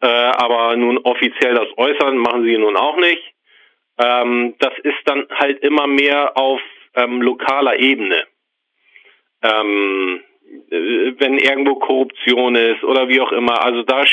[0.01, 3.23] äh, aber nun offiziell das Äußern machen sie nun auch nicht.
[3.97, 6.59] Ähm, das ist dann halt immer mehr auf
[6.95, 8.25] ähm, lokaler Ebene.
[9.43, 10.21] Ähm,
[10.69, 13.63] äh, wenn irgendwo Korruption ist oder wie auch immer.
[13.63, 14.03] Also da,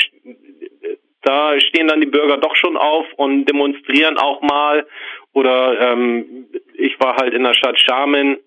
[1.23, 4.87] da stehen dann die Bürger doch schon auf und demonstrieren auch mal.
[5.33, 8.37] Oder ähm, ich war halt in der Stadt Xiamen,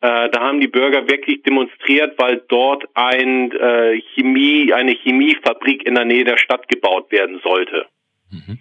[0.00, 5.94] äh, da haben die Bürger wirklich demonstriert, weil dort ein äh, Chemie, eine Chemiefabrik in
[5.94, 7.86] der Nähe der Stadt gebaut werden sollte.
[8.30, 8.58] Mhm.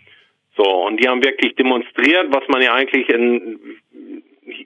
[0.55, 3.59] So, und die haben wirklich demonstriert, was man ja eigentlich in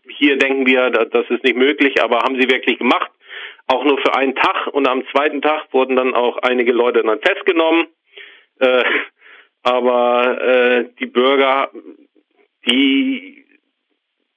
[0.10, 3.12] hier denken wir, das ist nicht möglich, aber haben sie wirklich gemacht
[3.68, 7.20] auch nur für einen Tag und am zweiten Tag wurden dann auch einige Leute dann
[7.20, 7.88] festgenommen.
[8.60, 8.84] Äh,
[9.64, 11.70] aber äh, die Bürger,
[12.68, 13.46] die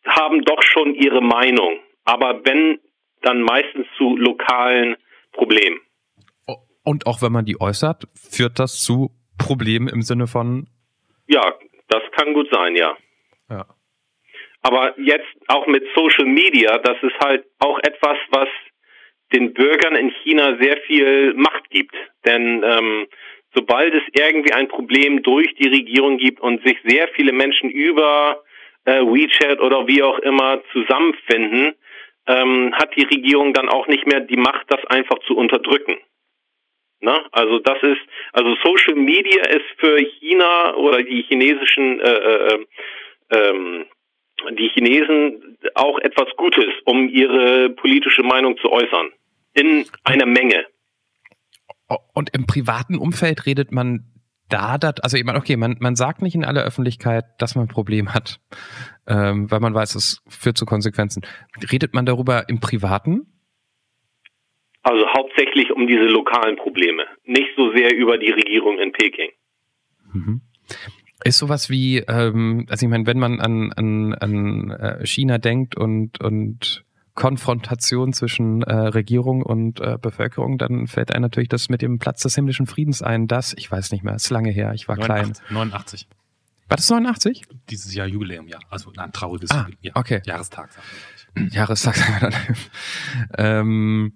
[0.07, 2.81] haben doch schon ihre Meinung, aber wenn,
[3.23, 4.97] dann meistens zu lokalen
[5.33, 5.81] Problemen.
[6.83, 10.69] Und auch wenn man die äußert, führt das zu Problemen im Sinne von?
[11.27, 11.55] Ja,
[11.89, 12.97] das kann gut sein, ja.
[13.51, 13.67] Ja.
[14.63, 18.49] Aber jetzt auch mit Social Media, das ist halt auch etwas, was
[19.33, 21.95] den Bürgern in China sehr viel Macht gibt.
[22.25, 23.07] Denn ähm,
[23.55, 28.43] sobald es irgendwie ein Problem durch die Regierung gibt und sich sehr viele Menschen über
[28.85, 31.75] äh, WeChat oder wie auch immer zusammenfinden,
[32.27, 35.97] ähm, hat die Regierung dann auch nicht mehr die Macht, das einfach zu unterdrücken.
[37.01, 38.01] Na, also das ist,
[38.33, 42.67] also Social Media ist für China oder die chinesischen, äh, äh,
[43.31, 43.87] ähm,
[44.51, 49.13] die Chinesen auch etwas Gutes, um ihre politische Meinung zu äußern
[49.55, 50.67] in einer Menge.
[52.13, 54.05] Und im privaten Umfeld redet man
[54.49, 57.65] da, dat, also ich meine, okay, man, man sagt nicht in aller Öffentlichkeit, dass man
[57.65, 58.41] ein Problem hat,
[59.07, 61.23] ähm, weil man weiß, es führt zu Konsequenzen.
[61.71, 63.27] Redet man darüber im Privaten?
[64.83, 69.31] Also hauptsächlich um diese lokalen Probleme, nicht so sehr über die Regierung in Peking.
[70.13, 70.41] Mhm.
[71.23, 75.77] Ist sowas wie, ähm, also ich meine, wenn man an, an, an äh, China denkt
[75.77, 76.85] und, und
[77.21, 82.23] Konfrontation zwischen äh, Regierung und äh, Bevölkerung, dann fällt einem natürlich das mit dem Platz
[82.23, 85.45] des himmlischen Friedens ein, das, ich weiß nicht mehr, ist lange her, ich war 89,
[85.45, 85.55] klein.
[85.55, 86.09] 89.
[86.69, 87.43] War das 89?
[87.69, 88.59] Dieses Jahr Jubiläum, ja.
[88.71, 89.93] Also ein trauriges ah, ja.
[89.97, 90.23] okay.
[90.25, 90.71] Jahrestag.
[91.51, 92.57] Jahrestag, sagen wir dann.
[93.37, 94.13] ähm,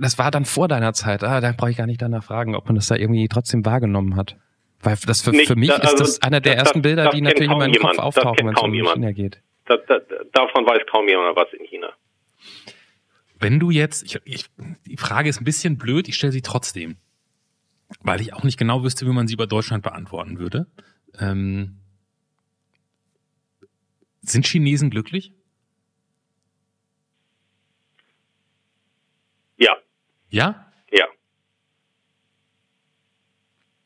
[0.00, 2.66] das war dann vor deiner Zeit, ah, da brauche ich gar nicht danach fragen, ob
[2.66, 4.38] man das da irgendwie trotzdem wahrgenommen hat.
[4.80, 7.14] Weil das für, nicht, für mich also, ist das einer der das, ersten Bilder, das
[7.14, 7.74] die natürlich in meinem.
[7.74, 8.72] Kopf auftauchen, wenn es um.
[8.72, 9.42] China geht.
[9.66, 9.98] Da, da,
[10.32, 11.92] davon weiß kaum jemand was in China.
[13.38, 14.46] Wenn du jetzt, ich, ich,
[14.86, 16.96] die Frage ist ein bisschen blöd, ich stelle sie trotzdem,
[18.00, 20.66] weil ich auch nicht genau wüsste, wie man sie über Deutschland beantworten würde.
[21.18, 21.80] Ähm,
[24.22, 25.32] sind Chinesen glücklich?
[29.56, 29.76] Ja.
[30.28, 30.72] Ja?
[30.90, 31.06] Ja.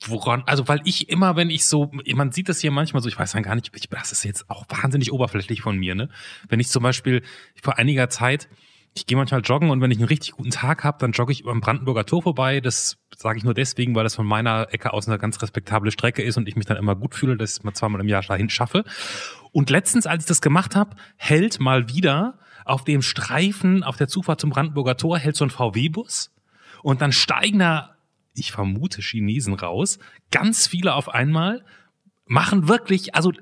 [0.06, 3.18] Woran, also weil ich immer, wenn ich so, man sieht das hier manchmal so, ich
[3.18, 6.08] weiß dann gar nicht, ich, das ist jetzt auch wahnsinnig oberflächlich von mir, ne?
[6.48, 7.22] Wenn ich zum Beispiel
[7.62, 8.48] vor einiger Zeit,
[8.94, 11.42] ich gehe manchmal joggen und wenn ich einen richtig guten Tag habe, dann jogge ich
[11.42, 12.60] über den Brandenburger Tor vorbei.
[12.60, 16.22] Das sage ich nur deswegen, weil das von meiner Ecke aus eine ganz respektable Strecke
[16.22, 18.50] ist und ich mich dann immer gut fühle, dass ich mal zweimal im Jahr dahin
[18.50, 18.84] schaffe.
[19.52, 24.08] Und letztens, als ich das gemacht habe, hält mal wieder auf dem Streifen auf der
[24.08, 26.32] Zufahrt zum Brandenburger Tor hält so ein VW-Bus
[26.82, 27.96] und dann steigen da,
[28.34, 29.98] ich vermute, Chinesen raus,
[30.30, 31.64] ganz viele auf einmal,
[32.26, 33.32] machen wirklich, also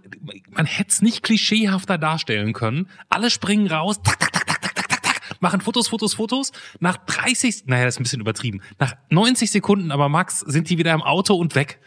[0.51, 2.89] man hätte es nicht klischeehafter darstellen können.
[3.11, 6.53] Alle springen raus, tak, tak, tak, tak, tak, tak, tak, tak, machen Fotos, Fotos, Fotos.
[6.80, 8.62] Nach 30, naja, das ist ein bisschen übertrieben.
[8.78, 11.80] Nach 90 Sekunden, aber Max, sind die wieder im Auto und weg.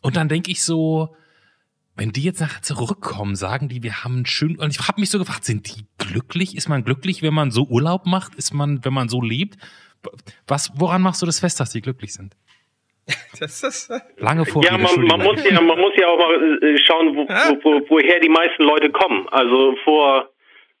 [0.00, 1.14] Und dann denke ich so,
[1.96, 5.18] wenn die jetzt nachher zurückkommen, sagen die, wir haben schönen, und ich habe mich so
[5.18, 6.56] gefragt, sind die glücklich?
[6.56, 8.36] Ist man glücklich, wenn man so Urlaub macht?
[8.36, 9.58] Ist man, wenn man so lebt?
[10.46, 12.34] Was, woran machst du das fest, dass die glücklich sind?
[13.40, 16.78] Das ist Lange vor Ja, man, man, muss ja, man muss ja auch mal äh,
[16.78, 19.28] schauen, wo, wo, woher die meisten Leute kommen.
[19.30, 20.30] Also vor,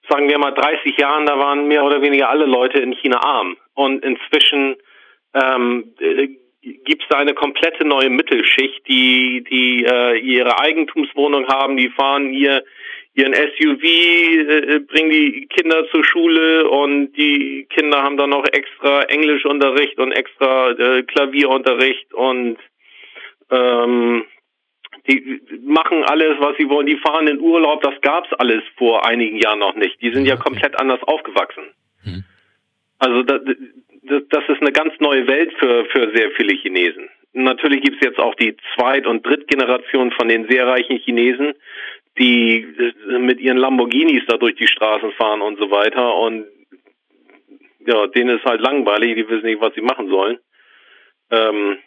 [0.08, 3.56] sagen wir mal, 30 Jahren, da waren mehr oder weniger alle Leute in China arm.
[3.74, 4.76] Und inzwischen
[5.34, 6.28] ähm, äh,
[6.60, 12.30] gibt es da eine komplette neue Mittelschicht, die, die äh, ihre Eigentumswohnung haben, die fahren
[12.30, 12.64] hier
[13.18, 19.02] ihren SUV, äh, bringen die Kinder zur Schule und die Kinder haben dann noch extra
[19.02, 22.58] Englischunterricht und extra äh, Klavierunterricht und
[23.50, 24.24] ähm,
[25.08, 26.86] die machen alles, was sie wollen.
[26.86, 27.82] Die fahren in Urlaub.
[27.82, 30.00] Das gab's alles vor einigen Jahren noch nicht.
[30.02, 31.64] Die sind ja komplett anders aufgewachsen.
[32.02, 32.24] Hm.
[32.98, 33.40] Also das,
[34.28, 37.08] das ist eine ganz neue Welt für, für sehr viele Chinesen.
[37.32, 41.54] Natürlich gibt's jetzt auch die Zweit- und Drittgeneration von den sehr reichen Chinesen,
[42.18, 42.66] die
[43.20, 46.16] mit ihren Lamborghinis da durch die Straßen fahren und so weiter.
[46.16, 46.46] Und
[47.86, 50.38] ja, denen ist halt langweilig, die wissen nicht, was sie machen sollen.
[51.30, 51.78] Ähm,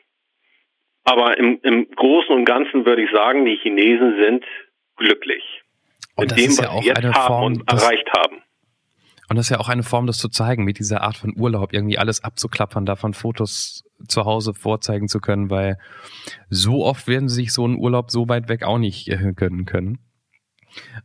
[1.04, 4.46] aber im, im Großen und Ganzen würde ich sagen, die Chinesen sind
[4.98, 5.44] glücklich.
[6.16, 8.42] Und mit das dem, ist ja auch eine Form und des- erreicht haben.
[9.30, 11.72] Und das ist ja auch eine Form, das zu zeigen, mit dieser Art von Urlaub,
[11.74, 15.78] irgendwie alles abzuklappern, davon Fotos zu Hause vorzeigen zu können, weil
[16.50, 19.66] so oft werden sie sich so einen Urlaub so weit weg auch nicht äh, gönnen
[19.66, 20.00] können.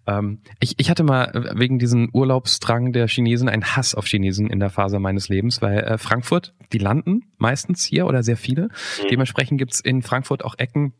[0.06, 4.48] Ähm, ich, ich hatte mal äh, wegen diesem Urlaubsdrang der Chinesen einen Hass auf Chinesen
[4.48, 8.64] in der Phase meines Lebens, weil äh, Frankfurt, die landen meistens hier oder sehr viele.
[8.64, 9.08] Mhm.
[9.10, 10.92] Dementsprechend gibt's in Frankfurt auch Ecken,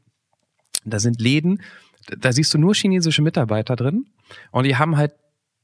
[0.84, 1.62] da sind Läden,
[2.18, 4.06] da siehst du nur chinesische Mitarbeiter drin
[4.52, 5.12] und die haben halt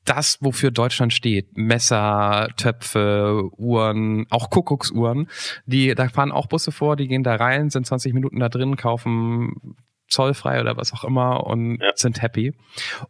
[0.04, 1.56] das, wofür Deutschland steht.
[1.56, 5.28] Messer, Töpfe, Uhren, auch Kuckucksuhren.
[5.66, 8.76] Die, da fahren auch Busse vor, die gehen da rein, sind 20 Minuten da drin,
[8.76, 9.76] kaufen
[10.12, 11.90] zollfrei oder was auch immer und Ja.
[11.94, 12.54] sind happy.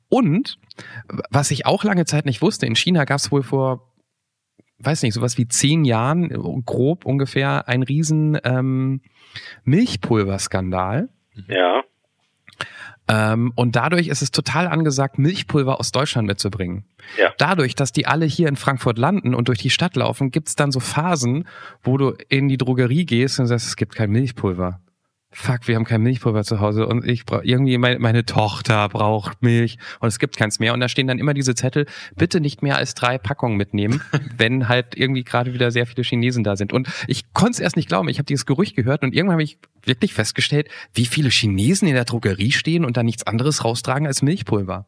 [0.08, 0.58] Und
[1.30, 3.92] was ich auch lange Zeit nicht wusste, in China gab es wohl vor,
[4.78, 6.28] weiß nicht, sowas wie zehn Jahren,
[6.64, 9.00] grob ungefähr, einen riesen ähm,
[9.64, 11.08] Milchpulverskandal.
[11.48, 11.82] Ja.
[13.08, 16.84] Ähm, und dadurch ist es total angesagt, Milchpulver aus Deutschland mitzubringen.
[17.18, 17.32] Ja.
[17.38, 20.70] Dadurch, dass die alle hier in Frankfurt landen und durch die Stadt laufen, gibt's dann
[20.70, 21.48] so Phasen,
[21.82, 24.80] wo du in die Drogerie gehst und sagst, es gibt kein Milchpulver.
[25.34, 29.42] Fuck, wir haben kein Milchpulver zu Hause und ich brauche irgendwie meine, meine Tochter braucht
[29.42, 30.74] Milch und es gibt keins mehr.
[30.74, 34.02] Und da stehen dann immer diese Zettel, bitte nicht mehr als drei Packungen mitnehmen,
[34.36, 36.74] wenn halt irgendwie gerade wieder sehr viele Chinesen da sind.
[36.74, 39.42] Und ich konnte es erst nicht glauben, ich habe dieses Gerücht gehört und irgendwann habe
[39.42, 44.06] ich wirklich festgestellt, wie viele Chinesen in der Drogerie stehen und da nichts anderes raustragen
[44.06, 44.86] als Milchpulver.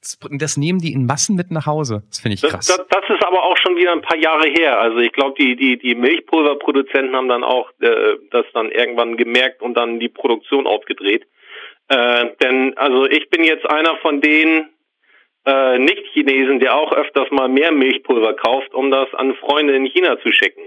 [0.00, 2.02] Das, das nehmen die in Massen mit nach Hause.
[2.08, 2.66] Das finde ich Das, krass.
[2.66, 4.80] das, das ist aber auch schon wieder ein paar Jahre her.
[4.80, 9.60] Also ich glaube, die, die, die Milchpulverproduzenten haben dann auch äh, das dann irgendwann gemerkt
[9.60, 11.26] und dann die Produktion aufgedreht.
[11.88, 14.68] Äh, denn also ich bin jetzt einer von den
[15.46, 20.20] äh, Nicht-Chinesen, der auch öfters mal mehr Milchpulver kauft, um das an Freunde in China
[20.20, 20.62] zu schicken.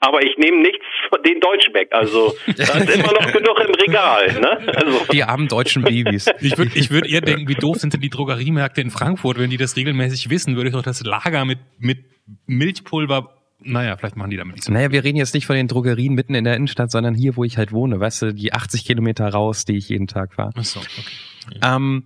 [0.00, 1.88] Aber ich nehme nichts von den Deutschen weg.
[1.90, 4.40] Also da ist immer noch genug im Regal.
[4.40, 4.74] Ne?
[4.76, 6.26] Also, die armen deutschen Babys.
[6.40, 9.50] Ich würde ich würd eher denken, wie doof sind denn die Drogeriemärkte in Frankfurt, wenn
[9.50, 11.98] die das regelmäßig wissen, würde ich doch das Lager mit, mit
[12.46, 14.72] Milchpulver, naja, vielleicht machen die damit nicht so.
[14.72, 17.42] Naja, wir reden jetzt nicht von den Drogerien mitten in der Innenstadt, sondern hier, wo
[17.42, 17.98] ich halt wohne.
[17.98, 20.52] Weißt du, die 80 Kilometer raus, die ich jeden Tag fahre.
[20.56, 21.58] Ach so, okay.
[21.64, 22.04] Ähm,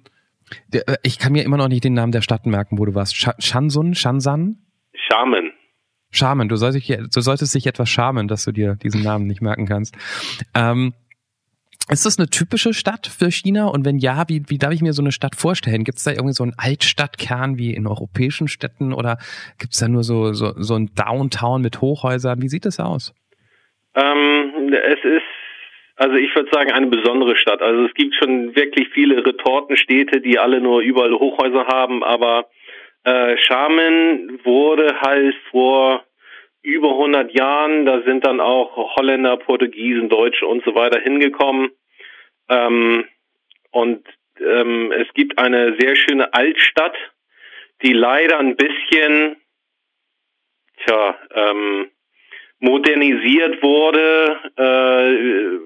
[0.69, 2.95] der, äh, ich kann mir immer noch nicht den Namen der Stadt merken, wo du
[2.95, 3.17] warst.
[3.17, 3.95] Sha- Shansun?
[3.95, 4.57] Shansan?
[4.95, 5.53] Charmen.
[6.13, 6.49] Charmen.
[6.49, 9.67] Du solltest, dich- du solltest dich etwas schamen, dass du dir diesen Namen nicht merken
[9.67, 9.97] kannst.
[10.55, 10.93] Ähm,
[11.89, 13.67] ist das eine typische Stadt für China?
[13.67, 15.83] Und wenn ja, wie, wie darf ich mir so eine Stadt vorstellen?
[15.83, 19.19] Gibt es da irgendwie so einen Altstadtkern wie in europäischen Städten oder
[19.59, 22.41] gibt es da nur so, so, so ein Downtown mit Hochhäusern?
[22.41, 23.13] Wie sieht das aus?
[23.97, 25.23] Ähm, es ist,
[25.97, 27.61] also ich würde sagen, eine besondere Stadt.
[27.61, 32.47] Also es gibt schon wirklich viele Retortenstädte, die alle nur überall Hochhäuser haben, aber
[33.05, 36.05] äh, Xiamen wurde halt vor
[36.63, 41.73] über 100 Jahren, da sind dann auch Holländer, Portugiesen, Deutsche und so weiter hingekommen.
[42.49, 43.05] Ähm,
[43.73, 44.07] und
[44.39, 46.95] ähm, es gibt eine sehr schöne Altstadt,
[47.83, 49.37] die leider ein bisschen,
[50.85, 51.91] tja, ähm,
[52.61, 55.59] modernisiert wurde, äh,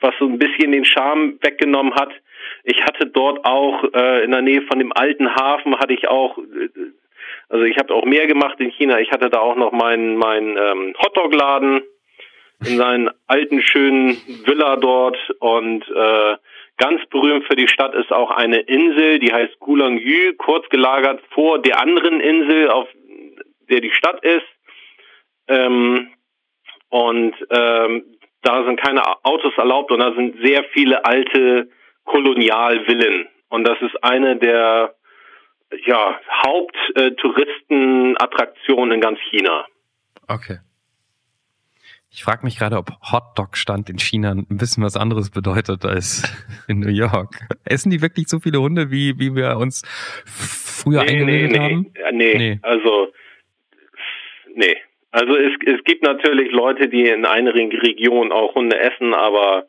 [0.00, 2.12] was so ein bisschen den Charme weggenommen hat.
[2.70, 6.36] Ich hatte dort auch äh, in der Nähe von dem alten Hafen hatte ich auch,
[6.36, 6.68] äh,
[7.48, 9.00] also ich habe auch mehr gemacht in China.
[9.00, 11.80] Ich hatte da auch noch meinen meinen ähm, Hotdog-Laden
[12.66, 16.36] in seinen alten schönen Villa dort und äh,
[16.76, 21.62] ganz berühmt für die Stadt ist auch eine Insel, die heißt Gulangyu, kurz gelagert vor
[21.62, 22.88] der anderen Insel, auf
[23.70, 24.46] der die Stadt ist.
[25.48, 26.08] Ähm,
[26.90, 28.04] und ähm,
[28.42, 31.70] da sind keine Autos erlaubt und da sind sehr viele alte
[32.08, 33.28] Kolonialvillen.
[33.48, 34.94] Und das ist eine der
[35.86, 39.64] ja, Haupttouristenattraktionen in ganz China.
[40.26, 40.58] Okay.
[42.10, 46.24] Ich frage mich gerade, ob Hotdog-Stand in China ein bisschen was anderes bedeutet als
[46.68, 47.46] in New York.
[47.64, 49.82] Essen die wirklich so viele Hunde, wie, wie wir uns
[50.24, 51.92] früher eingeredet nee, haben?
[51.98, 52.58] Ja, nee, Nee.
[52.62, 53.12] also
[54.54, 54.76] nee.
[55.10, 59.66] Also es, es gibt natürlich Leute, die in einigen Regionen auch Hunde essen, aber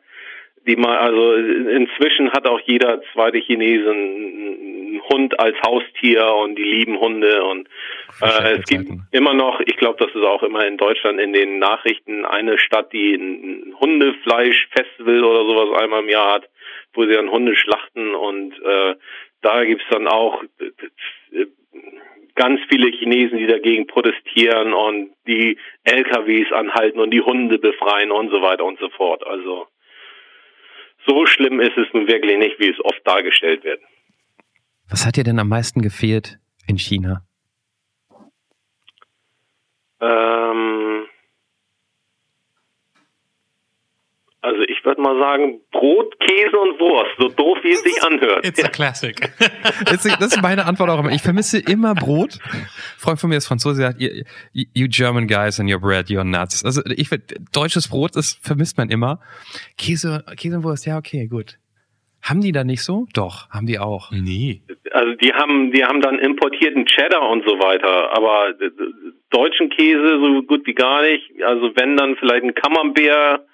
[0.66, 6.64] die mal, also inzwischen hat auch jeder zweite Chinese einen Hund als Haustier und die
[6.64, 7.68] lieben Hunde und
[8.20, 11.58] äh, es gibt immer noch, ich glaube, das ist auch immer in Deutschland in den
[11.58, 16.50] Nachrichten eine Stadt, die ein Hundefleischfestival oder sowas einmal im Jahr hat,
[16.92, 18.94] wo sie dann Hunde schlachten und äh,
[19.42, 21.46] da gibt's dann auch äh,
[22.34, 28.30] ganz viele Chinesen, die dagegen protestieren und die LKWs anhalten und die Hunde befreien und
[28.30, 29.26] so weiter und so fort.
[29.26, 29.66] Also
[31.06, 33.80] so schlimm ist es nun wirklich nicht, wie es oft dargestellt wird.
[34.88, 37.24] Was hat dir denn am meisten gefehlt in China?
[40.00, 41.06] Ähm,
[44.40, 48.44] also ich würde mal sagen, Brot, Käse und Wurst, so doof wie es sich anhört.
[48.44, 49.30] It's a classic.
[49.84, 51.10] Das ist, das ist meine Antwort auch immer.
[51.10, 52.38] Ich vermisse immer Brot.
[52.52, 52.66] Ein
[52.98, 56.64] Freund von mir ist Franzose, sagt, you, you German guys and your bread, you're nuts.
[56.64, 57.08] Also ich
[57.52, 59.20] deutsches Brot, das vermisst man immer.
[59.76, 61.58] Käse, Käse und Wurst, ja, okay, gut.
[62.22, 63.06] Haben die da nicht so?
[63.14, 64.10] Doch, haben die auch.
[64.10, 64.62] Nee.
[64.92, 68.54] Also die haben, die haben dann importierten Cheddar und so weiter, aber
[69.30, 71.30] deutschen Käse so gut wie gar nicht.
[71.42, 73.46] Also wenn dann vielleicht ein Camembert,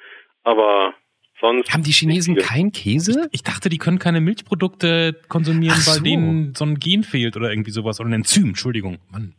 [0.43, 0.95] aber
[1.41, 1.72] sonst.
[1.72, 2.57] Haben die Chinesen nicht viel.
[2.57, 3.28] kein Käse?
[3.32, 6.05] Ich dachte, die können keine Milchprodukte konsumieren, Ach weil so.
[6.05, 8.01] denen so ein Gen fehlt oder irgendwie sowas.
[8.01, 8.99] Oder ein Enzym, Entschuldigung.
[9.11, 9.34] Mann.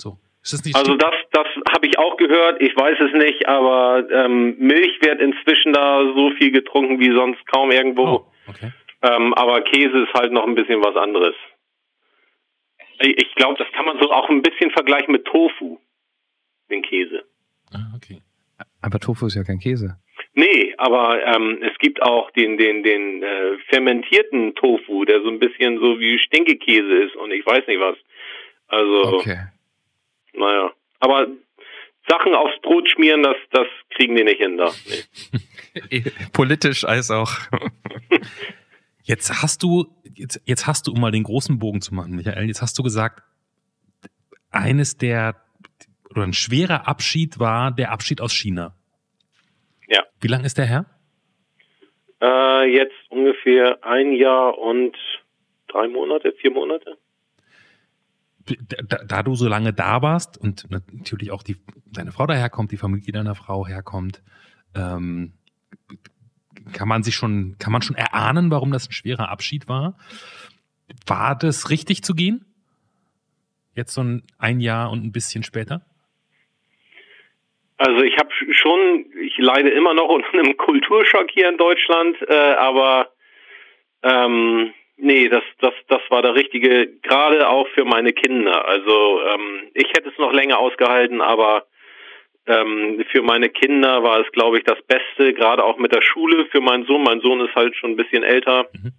[0.00, 0.18] So.
[0.42, 2.60] Ist das nicht Also das, das habe ich auch gehört.
[2.60, 7.46] Ich weiß es nicht, aber ähm, Milch wird inzwischen da so viel getrunken wie sonst
[7.46, 8.02] kaum irgendwo.
[8.06, 8.72] Oh, okay.
[9.02, 11.34] Ähm, aber Käse ist halt noch ein bisschen was anderes.
[13.00, 15.78] Ich, ich glaube, das kann man so auch ein bisschen vergleichen mit Tofu,
[16.70, 17.24] den Käse.
[17.72, 18.20] Ah, okay.
[18.80, 19.96] Aber Tofu ist ja kein Käse.
[20.34, 25.38] Nee, aber ähm, es gibt auch den den den äh, fermentierten Tofu, der so ein
[25.38, 27.96] bisschen so wie Stinkekäse ist und ich weiß nicht was.
[28.66, 29.38] Also Okay.
[30.32, 31.28] naja, aber
[32.08, 34.72] Sachen aufs Brot schmieren, das das kriegen die nicht hin da.
[34.86, 36.04] Nee.
[36.32, 37.30] Politisch als auch.
[39.06, 42.46] Jetzt hast du, jetzt, jetzt hast du, um mal den großen Bogen zu machen, Michael,
[42.46, 43.22] jetzt hast du gesagt,
[44.50, 45.36] eines der,
[46.08, 48.74] oder ein schwerer Abschied war der Abschied aus China.
[49.88, 50.04] Ja.
[50.20, 50.86] Wie lang ist der her?
[52.20, 54.96] Äh, jetzt ungefähr ein Jahr und
[55.68, 56.96] drei Monate, vier Monate.
[58.86, 61.56] Da, da du so lange da warst und natürlich auch die,
[61.86, 64.22] deine Frau daherkommt, die Familie deiner Frau herkommt,
[64.74, 65.32] ähm,
[66.72, 69.96] kann man sich schon, kann man schon erahnen, warum das ein schwerer Abschied war?
[71.06, 72.44] War das richtig zu gehen?
[73.74, 75.84] Jetzt so ein, ein Jahr und ein bisschen später?
[77.76, 82.34] Also ich habe schon, ich leide immer noch unter einem Kulturschock hier in Deutschland, äh,
[82.54, 83.10] aber
[84.02, 88.66] ähm, nee, das, das, das war der richtige, gerade auch für meine Kinder.
[88.66, 91.66] Also ähm, ich hätte es noch länger ausgehalten, aber
[92.46, 96.46] ähm, für meine Kinder war es, glaube ich, das Beste, gerade auch mit der Schule
[96.46, 97.02] für meinen Sohn.
[97.02, 98.92] Mein Sohn ist halt schon ein bisschen älter Mhm.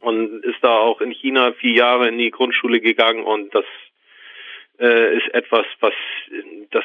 [0.00, 3.64] und ist da auch in China vier Jahre in die Grundschule gegangen und das
[4.78, 5.92] äh, ist etwas, was
[6.70, 6.84] das,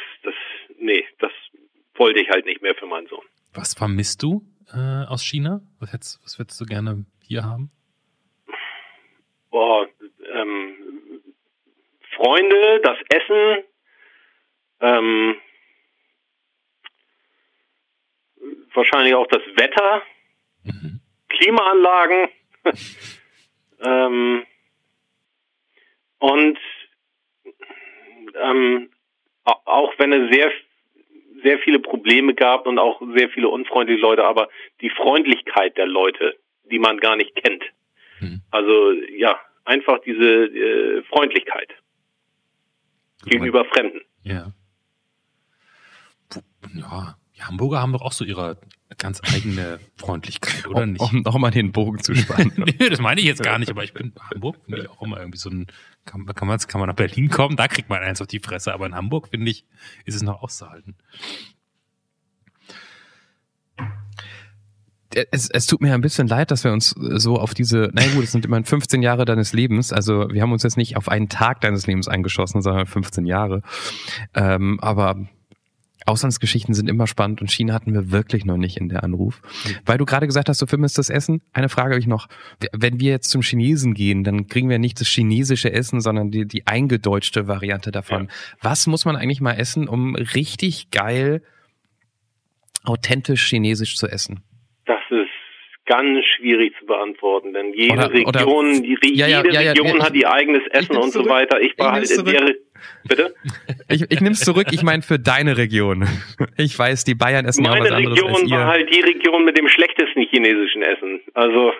[2.01, 3.23] wollte ich halt nicht mehr für meinen Sohn.
[3.53, 4.41] Was vermisst du
[4.73, 5.61] äh, aus China?
[5.79, 7.69] Was, hättest, was würdest du gerne hier haben?
[9.51, 9.87] Boah,
[10.33, 10.75] ähm,
[12.15, 13.63] Freunde, das Essen,
[14.79, 15.35] ähm,
[18.73, 20.01] wahrscheinlich auch das Wetter,
[20.63, 21.01] Mhm.
[21.29, 22.29] Klimaanlagen
[23.79, 24.45] ähm,
[26.19, 26.59] und
[28.35, 28.91] ähm,
[29.45, 30.51] au- auch wenn es sehr
[31.43, 34.49] sehr viele Probleme gab und auch sehr viele unfreundliche Leute, aber
[34.81, 36.35] die Freundlichkeit der Leute,
[36.71, 37.63] die man gar nicht kennt.
[38.19, 38.41] Mhm.
[38.51, 41.69] Also ja, einfach diese äh, Freundlichkeit
[43.21, 44.01] Gut, gegenüber Fremden.
[44.23, 44.53] Ja.
[46.75, 48.57] Ja, die Hamburger haben doch auch so ihre
[48.97, 51.01] ganz eigene Freundlichkeit, oder um, nicht?
[51.01, 52.53] um nochmal den Bogen zu spannen.
[52.57, 55.19] nee, das meine ich jetzt gar nicht, aber ich bin Hamburg finde ich auch immer
[55.19, 55.67] irgendwie so ein
[56.05, 58.73] kann, kann man kann man nach Berlin kommen, da kriegt man eins auf die Fresse,
[58.73, 59.65] aber in Hamburg finde ich
[60.05, 60.95] ist es noch auszuhalten.
[65.31, 68.23] es, es tut mir ein bisschen leid, dass wir uns so auf diese, na gut,
[68.23, 71.29] es sind immerhin 15 Jahre deines Lebens, also wir haben uns jetzt nicht auf einen
[71.29, 73.61] Tag deines Lebens eingeschossen, sondern 15 Jahre.
[74.33, 75.27] Ähm, aber
[76.05, 79.41] Auslandsgeschichten sind immer spannend und China hatten wir wirklich noch nicht in der Anruf.
[79.85, 81.41] Weil du gerade gesagt hast, du vermisst das Essen.
[81.53, 82.27] Eine Frage habe ich noch.
[82.73, 86.45] Wenn wir jetzt zum Chinesen gehen, dann kriegen wir nicht das chinesische Essen, sondern die,
[86.45, 88.29] die eingedeutschte Variante davon.
[88.61, 91.43] Was muss man eigentlich mal essen, um richtig geil,
[92.83, 94.43] authentisch chinesisch zu essen?
[94.85, 95.20] Das ist
[95.91, 100.01] ganz schwierig zu beantworten, denn jede Oder- oder- Region, die, Ja, jede ja, ja, Region
[100.01, 101.29] hat ihr eigenes Essen und so zurück.
[101.29, 101.59] weiter.
[101.61, 102.55] Ich war Ich halt der
[103.07, 103.33] Bitte?
[103.89, 106.07] Ich, ich nehme es zurück, ich meine für deine Region.
[106.57, 108.57] Ich weiß, die Bayern essen ja auch Meine was anderes als Region ihr.
[108.57, 111.19] war halt die Region mit dem schlechtesten chinesischen Essen.
[111.33, 111.73] Also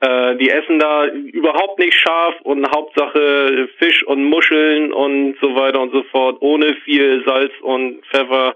[0.00, 5.80] äh, die essen da überhaupt nicht scharf und Hauptsache Fisch und Muscheln und so weiter
[5.80, 8.54] und so fort, ohne viel Salz und Pfeffer.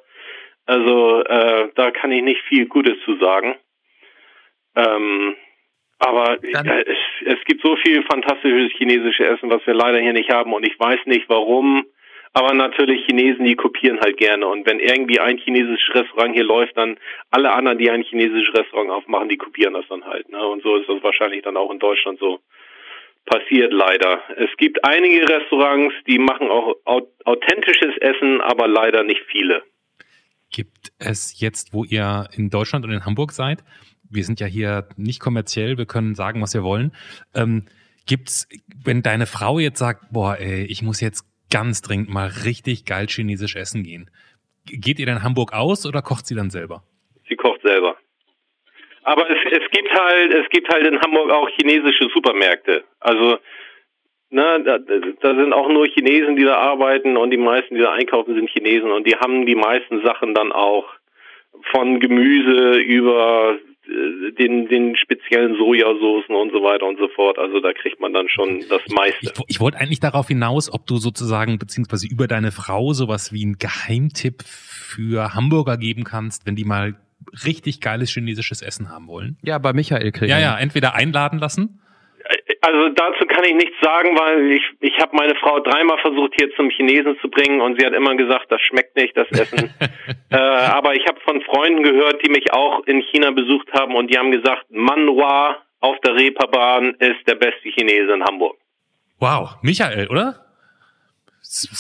[0.67, 3.55] Also äh, da kann ich nicht viel Gutes zu sagen.
[4.77, 5.37] Ähm,
[5.99, 10.31] aber äh, es, es gibt so viel fantastisches chinesisches Essen, was wir leider hier nicht
[10.31, 11.85] haben und ich weiß nicht warum.
[12.33, 14.47] Aber natürlich Chinesen, die kopieren halt gerne.
[14.47, 16.97] Und wenn irgendwie ein chinesisches Restaurant hier läuft, dann
[17.31, 20.29] alle anderen, die ein chinesisches Restaurant aufmachen, die kopieren das dann halt.
[20.29, 20.39] Ne?
[20.47, 22.39] Und so ist das wahrscheinlich dann auch in Deutschland so
[23.27, 24.23] passiert leider.
[24.37, 29.63] Es gibt einige Restaurants, die machen auch au authentisches Essen, aber leider nicht viele.
[30.53, 33.63] Gibt es jetzt, wo ihr in Deutschland und in Hamburg seid,
[34.11, 36.93] wir sind ja hier nicht kommerziell, wir können sagen, was wir wollen.
[37.35, 37.65] Ähm,
[38.07, 38.49] gibt's,
[38.85, 43.07] wenn deine Frau jetzt sagt, boah, ey, ich muss jetzt ganz dringend mal richtig geil
[43.07, 44.11] chinesisch essen gehen,
[44.67, 46.83] geht ihr dann Hamburg aus oder kocht sie dann selber?
[47.29, 47.97] Sie kocht selber.
[49.03, 52.85] Aber es, es gibt halt, es gibt halt in Hamburg auch chinesische Supermärkte.
[53.01, 53.39] Also,
[54.31, 57.93] ne, da, da sind auch nur Chinesen, die da arbeiten und die meisten, die da
[57.93, 60.87] einkaufen, sind Chinesen und die haben die meisten Sachen dann auch
[61.73, 63.59] von Gemüse über
[64.39, 67.39] den, den speziellen Sojasoßen und so weiter und so fort.
[67.39, 69.19] Also da kriegt man dann schon das meiste.
[69.23, 73.43] Ich, ich wollte eigentlich darauf hinaus, ob du sozusagen, beziehungsweise über deine Frau sowas wie
[73.45, 76.97] einen Geheimtipp für Hamburger geben kannst, wenn die mal
[77.45, 79.37] richtig geiles chinesisches Essen haben wollen.
[79.43, 80.31] Ja, bei Michael kriegen.
[80.31, 81.81] Ja, ja, entweder einladen lassen.
[82.63, 86.55] Also dazu kann ich nichts sagen, weil ich ich habe meine Frau dreimal versucht hier
[86.57, 89.73] zum Chinesen zu bringen und sie hat immer gesagt, das schmeckt nicht, das Essen.
[90.31, 94.11] äh, aber ich habe von Freunden gehört, die mich auch in China besucht haben und
[94.13, 98.59] die haben gesagt, Manhua auf der Reeperbahn ist der beste Chinese in Hamburg.
[99.19, 100.47] Wow, Michael, oder?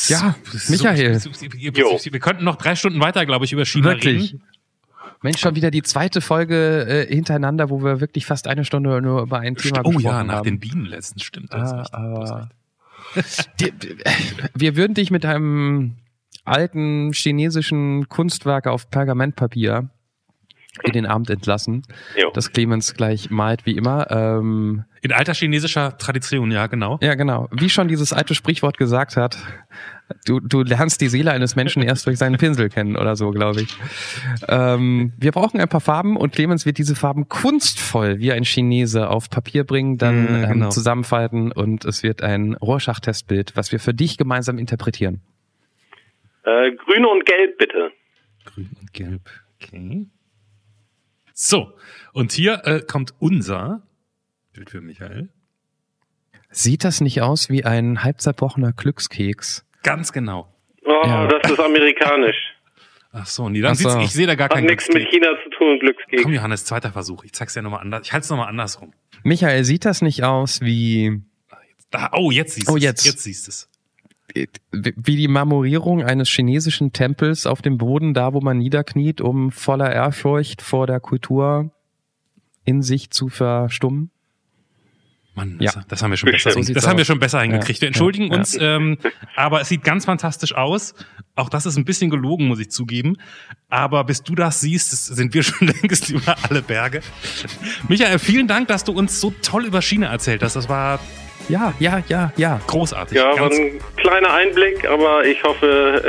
[0.09, 0.35] Ja,
[0.69, 1.21] Michael.
[1.23, 4.33] Wir, wir könnten noch drei Stunden weiter, glaube ich, über China Wirklich.
[4.33, 4.43] reden.
[5.23, 9.23] Mensch, schon wieder die zweite Folge äh, hintereinander, wo wir wirklich fast eine Stunde nur
[9.23, 10.45] über ein Thema Oh gesprochen ja, nach haben.
[10.45, 11.53] den Bienen letztens, stimmt.
[11.53, 12.49] das Ah,
[13.15, 13.51] recht.
[13.61, 13.97] Die- die-
[14.55, 15.97] Wir würden dich mit einem
[16.45, 19.91] alten chinesischen Kunstwerk auf Pergamentpapier
[20.85, 21.83] in den Abend entlassen,
[22.17, 22.31] Jo.
[22.33, 24.09] das Clemens gleich malt wie immer.
[24.11, 26.99] Ähm, In alter chinesischer Tradition, ja, genau.
[27.03, 27.49] ja, genau.
[27.51, 29.37] Wie schon dieses alte Sprichwort gesagt hat,
[30.27, 33.63] du, du lernst die Seele eines Menschen erst durch seinen Pinsel kennen oder so, glaube
[33.63, 33.77] ich.
[34.49, 39.09] Ähm, wir brauchen ein paar Farben und Clemens wird diese Farben kunstvoll wie ein Chinese
[39.11, 40.65] auf Papier bringen, dann Mm, genau.
[40.67, 45.21] ähm, zusammenfalten und es wird ein Rorschach-Testbild, was wir für dich gemeinsam interpretieren.
[46.45, 47.91] Äh, grün und gelb bitte.
[48.45, 49.23] Grün und Gelb.
[49.61, 50.07] Okay.
[51.43, 51.73] So,
[52.13, 53.81] und hier äh, kommt unser
[54.53, 55.31] Bild für Michael.
[56.51, 59.65] Sieht das nicht aus wie ein halb zerbrochener Glückskeks?
[59.83, 60.55] Ganz genau.
[60.85, 61.27] Oh, Ja.
[61.29, 62.37] das ist amerikanisch.
[63.13, 63.89] Ach so, nee, dann Ach so.
[63.89, 65.09] sieht's, ich sehe da gar Hat keinen nichts mit.
[65.09, 66.23] China zu tun, Glückskeks.
[66.23, 67.25] Komm, Johannes, zweiter Versuch.
[67.25, 68.03] Ich zeig's dir nochmal anders.
[68.07, 68.93] Ich halte es nochmal andersrum.
[69.23, 71.23] Michael, sieht das nicht aus wie,
[71.91, 72.83] Da, oh, jetzt siehst du Oh, es.
[72.83, 73.07] jetzt.
[73.07, 73.71] Jetzt siehst du es.
[74.33, 79.93] Wie die Marmorierung eines chinesischen Tempels auf dem Boden, da wo man niederkniet, um voller
[79.93, 81.71] Ehrfurcht vor der Kultur
[82.65, 84.11] in sich zu verstummen?
[85.35, 85.85] Mann, das, Ja.
[85.89, 87.81] das haben wir schon besser, So das haben wir schon besser hingekriegt.
[87.81, 88.39] Wir entschuldigen Ja.
[88.39, 88.99] uns, ähm,
[89.37, 90.95] aber es sieht ganz fantastisch aus.
[91.37, 93.17] Auch das ist ein bisschen gelogen, muss ich zugeben.
[93.69, 97.01] Aber bis du das siehst, sind wir schon längst über alle Berge.
[97.89, 100.57] Michael, vielen Dank, dass du uns so toll über China erzählt hast.
[100.57, 100.99] Das war
[101.49, 102.61] Ja, ja, ja, ja.
[102.67, 103.17] großartig.
[103.17, 105.67] Ja, war ein kleiner Einblick, aber ich hoffe,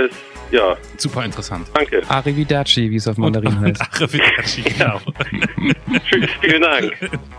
[0.10, 0.16] es,
[0.52, 1.68] ja, super interessant.
[1.74, 2.04] danke.
[2.08, 3.82] Arrivederci, wie es auf Mandarin Und heißt.
[4.02, 5.00] Arrivederci, genau.
[6.10, 6.92] Tschüss, vielen Dank.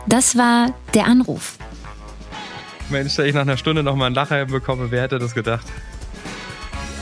[0.07, 1.59] Das war der Anruf.
[2.90, 5.66] Mensch, dass ich nach einer Stunde noch mal einen Lacher bekomme, wer hätte das gedacht?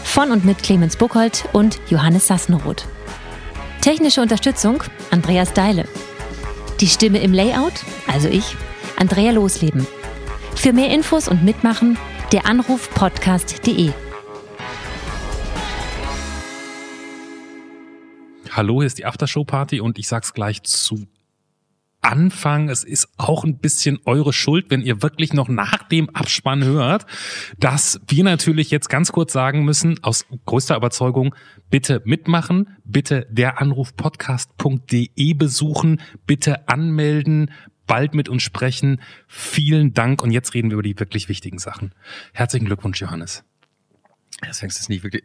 [0.04, 2.86] Von und mit Clemens Buchholz und Johannes Sassenroth.
[3.80, 5.86] Technische Unterstützung Andreas Deile.
[6.80, 8.56] Die Stimme im Layout, also ich,
[8.96, 9.86] Andrea Losleben.
[10.60, 11.96] Für mehr Infos und Mitmachen
[12.32, 13.92] der Anrufpodcast.de.
[18.50, 21.06] Hallo, hier ist die Aftershow-Party und ich sag's gleich zu
[22.02, 22.68] Anfang.
[22.68, 27.06] Es ist auch ein bisschen eure Schuld, wenn ihr wirklich noch nach dem Abspann hört,
[27.58, 31.34] dass wir natürlich jetzt ganz kurz sagen müssen, aus größter Überzeugung,
[31.70, 37.50] bitte mitmachen, bitte deranrufpodcast.de besuchen, bitte anmelden,
[37.90, 39.00] bald mit uns sprechen.
[39.26, 41.92] Vielen Dank und jetzt reden wir über die wirklich wichtigen Sachen.
[42.32, 43.44] Herzlichen Glückwunsch, Johannes.
[44.40, 45.24] Das fängst du nicht wirklich.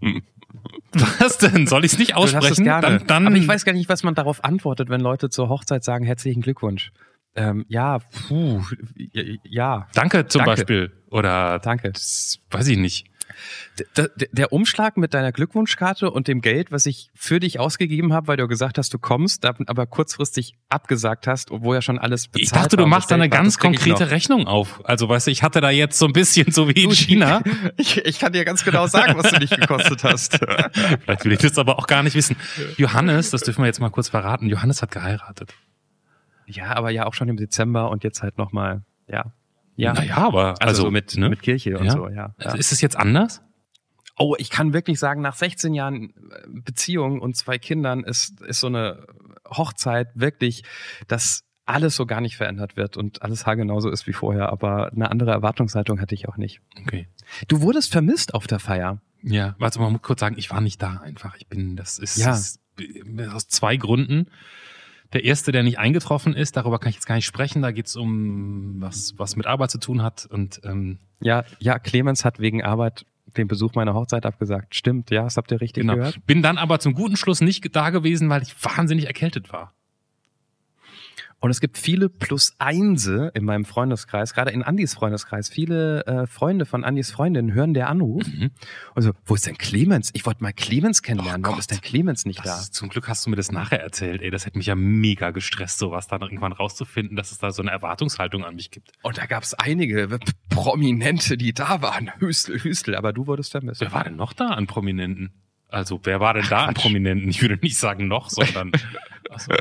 [1.18, 1.66] Was denn?
[1.66, 2.64] Soll ich es nicht aussprechen?
[2.64, 2.98] gerne.
[2.98, 5.84] Dann, dann, Aber ich weiß gar nicht, was man darauf antwortet, wenn Leute zur Hochzeit
[5.84, 6.92] sagen, herzlichen Glückwunsch.
[7.34, 8.62] Ähm, ja, puh,
[9.44, 10.50] ja, Danke zum Danke.
[10.50, 10.92] Beispiel.
[11.10, 11.92] Oder danke.
[11.92, 13.06] das weiß ich nicht.
[13.96, 18.26] Der, der- Umschlag mit deiner Glückwunschkarte und dem Geld, was ich für dich ausgegeben habe,
[18.28, 22.42] weil du gesagt hast, du kommst, aber kurzfristig abgesagt hast, obwohl ja schon alles bezahlt
[22.44, 24.10] Ich dachte, du machst da eine ganz konkrete.
[24.10, 24.80] Rechnung auf.
[24.84, 27.42] Also weißt du, ich hatte da jetzt so ein bisschen so wie in China.
[27.76, 30.38] Ich, ich kann dir ganz genau sagen, was du dich gekostet hast.
[31.02, 32.36] Vielleicht will ich das aber auch gar nicht wissen.
[32.76, 34.46] Johannes, das dürfen wir jetzt mal kurz verraten.
[34.48, 35.54] Johannes hat geheiratet.
[36.46, 39.32] Ja, aber ja auch schon im Dezember und jetzt halt nochmal, ja.
[39.78, 41.28] Ja, Naja, aber also, also, so mit, ne?
[41.30, 41.92] mit Kirche und Ja.
[41.92, 42.34] so, ja.
[42.40, 42.54] ja.
[42.54, 43.42] Ist es jetzt anders?
[44.18, 48.58] Oh, ich kann wirklich sagen, nach 16 Jahren äh, Beziehung und zwei Kindern ist, ist
[48.58, 49.06] so eine
[49.48, 50.64] Hochzeit wirklich,
[51.06, 55.10] dass alles so gar nicht verändert wird und alles haargenauso ist wie vorher, aber eine
[55.12, 56.60] andere Erwartungshaltung hatte ich auch nicht.
[56.82, 57.06] Okay.
[57.46, 59.00] Du wurdest vermisst auf der Feier.
[59.22, 61.36] Ja, warte mal, man muss kurz sagen, ich war nicht da einfach.
[61.36, 62.32] Ich bin, das ist, Ja.
[62.32, 62.60] ist
[63.32, 64.26] aus zwei Gründen.
[65.12, 66.56] Der erste, der nicht eingetroffen ist.
[66.56, 67.62] Darüber kann ich jetzt gar nicht sprechen.
[67.62, 70.26] Da geht's um was, was mit Arbeit zu tun hat.
[70.30, 73.04] Und ähm, Ja, ja, Clemens hat wegen Arbeit
[73.36, 74.74] den Besuch meiner Hochzeit abgesagt.
[74.74, 75.96] Stimmt, ja, das habt ihr richtig genau.
[75.96, 76.26] gehört.
[76.26, 79.74] Bin dann aber zum guten Schluss nicht da gewesen, weil ich wahnsinnig erkältet war.
[81.40, 85.48] Und es gibt viele Plus-Einse in meinem Freundeskreis, gerade in Andys Freundeskreis.
[85.48, 88.26] Viele äh, Freunde von Andys Freundinnen hören der Anruf.
[88.26, 88.50] Mhm.
[88.94, 90.10] Also, wo ist denn Clemens?
[90.14, 91.42] Ich wollte mal Clemens kennenlernen.
[91.42, 91.60] Oh Warum Gott.
[91.60, 92.44] ist denn Clemens nicht da?
[92.44, 94.20] Das ist, zum Glück hast du mir das nachher erzählt.
[94.22, 97.62] Ey, das hätte mich ja mega gestresst, sowas dann irgendwann rauszufinden, dass es da so
[97.62, 98.90] eine Erwartungshaltung an mich gibt.
[99.02, 100.18] Und da gab es einige P-
[100.48, 102.10] Prominente, die da waren.
[102.18, 103.80] Hüstel, Hüstel, aber du wurdest vermisst.
[103.80, 105.30] Wer war denn noch da an Prominenten?
[105.68, 106.82] Also, wer war denn da an Quatsch.
[106.82, 107.28] Prominenten?
[107.28, 108.72] Ich würde nicht sagen noch, sondern
[109.30, 109.52] achso,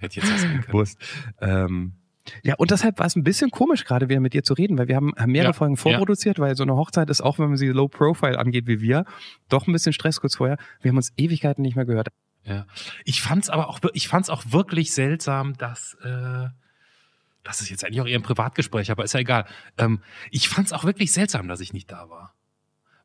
[0.00, 0.72] hätte jetzt was sagen können.
[0.72, 0.98] Wurst.
[1.40, 1.94] Ähm,
[2.42, 4.88] ja, und deshalb war es ein bisschen komisch, gerade wieder mit dir zu reden, weil
[4.88, 7.68] wir haben mehrere Ja, Folgen vorproduziert, weil so eine Hochzeit ist, auch wenn man sie
[7.68, 9.04] low profile angeht wie wir,
[9.48, 10.58] doch ein bisschen Stress kurz vorher.
[10.82, 12.08] Wir haben uns Ewigkeiten nicht mehr gehört.
[12.44, 12.66] Ja.
[13.04, 16.48] Ich fand's aber auch, ich fand's auch wirklich seltsam, dass, äh,
[17.44, 19.46] das ist jetzt eigentlich auch eher ein Privatgespräch, aber ist ja egal.
[19.76, 22.34] Ähm, ich fand's auch wirklich seltsam, dass ich nicht da war.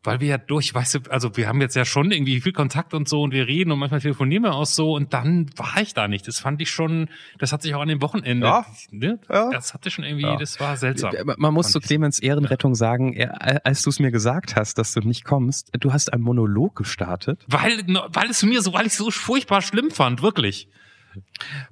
[0.05, 2.93] Weil wir ja durch, weißt du, also wir haben jetzt ja schon irgendwie viel Kontakt
[2.93, 5.93] und so und wir reden und manchmal telefonieren wir auch so und dann war ich
[5.93, 6.27] da nicht.
[6.27, 7.07] Das fand ich schon,
[7.39, 8.65] das hat sich auch an dem Wochenende, Ja.
[8.91, 9.17] ne?
[9.29, 9.49] Ja.
[9.51, 10.35] das hatte schon irgendwie, Ja.
[10.35, 11.13] das war seltsam.
[11.37, 11.79] Man muss zu.
[11.79, 13.15] Clemens Ehrenrettung sagen,
[13.63, 17.43] als du es mir gesagt hast, dass du nicht kommst, du hast einen Monolog gestartet.
[17.47, 20.67] Weil, weil es mir so, weil ich so furchtbar schlimm fand, wirklich.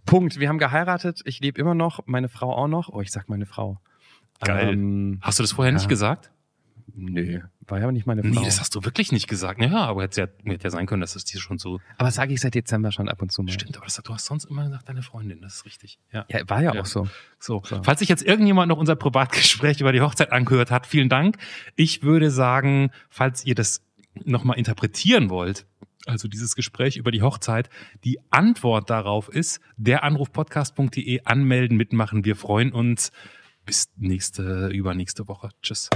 [0.05, 0.39] Punkt.
[0.39, 1.21] Wir haben geheiratet.
[1.25, 2.01] Ich lebe immer noch.
[2.05, 2.89] Meine Frau auch noch.
[2.89, 3.79] Oh, ich sag meine Frau.
[4.39, 4.69] Geil.
[4.73, 5.77] Ähm, Hast du das vorher Ja.
[5.77, 6.31] nicht gesagt?
[6.95, 8.29] Nö, war ja nicht meine Frau.
[8.29, 9.61] Nee, das hast du wirklich nicht gesagt.
[9.61, 12.33] Ja, aber hätte ja, hätte ja sein können, dass es dir schon so Aber sage
[12.33, 13.51] ich seit Dezember schon ab und zu mal.
[13.51, 15.99] Stimmt, aber das, du hast sonst immer gesagt, deine Freundin, das ist richtig.
[16.11, 16.25] Ja.
[16.29, 16.81] Ja, war ja, Ja.
[16.81, 17.07] auch so.
[17.39, 17.61] So.
[17.65, 17.81] So.
[17.83, 21.37] Falls sich jetzt irgendjemand noch unser Privatgespräch über die Hochzeit angehört hat, vielen Dank.
[21.75, 23.83] Ich würde sagen, falls ihr das
[24.25, 25.65] nochmal interpretieren wollt,
[26.07, 27.69] also dieses Gespräch über die Hochzeit,
[28.03, 32.25] die Antwort darauf ist, deranrufpodcast.de anmelden, mitmachen.
[32.25, 33.11] Wir freuen uns.
[33.63, 35.49] Bis nächste, übernächste Woche.
[35.61, 35.89] Tschüss.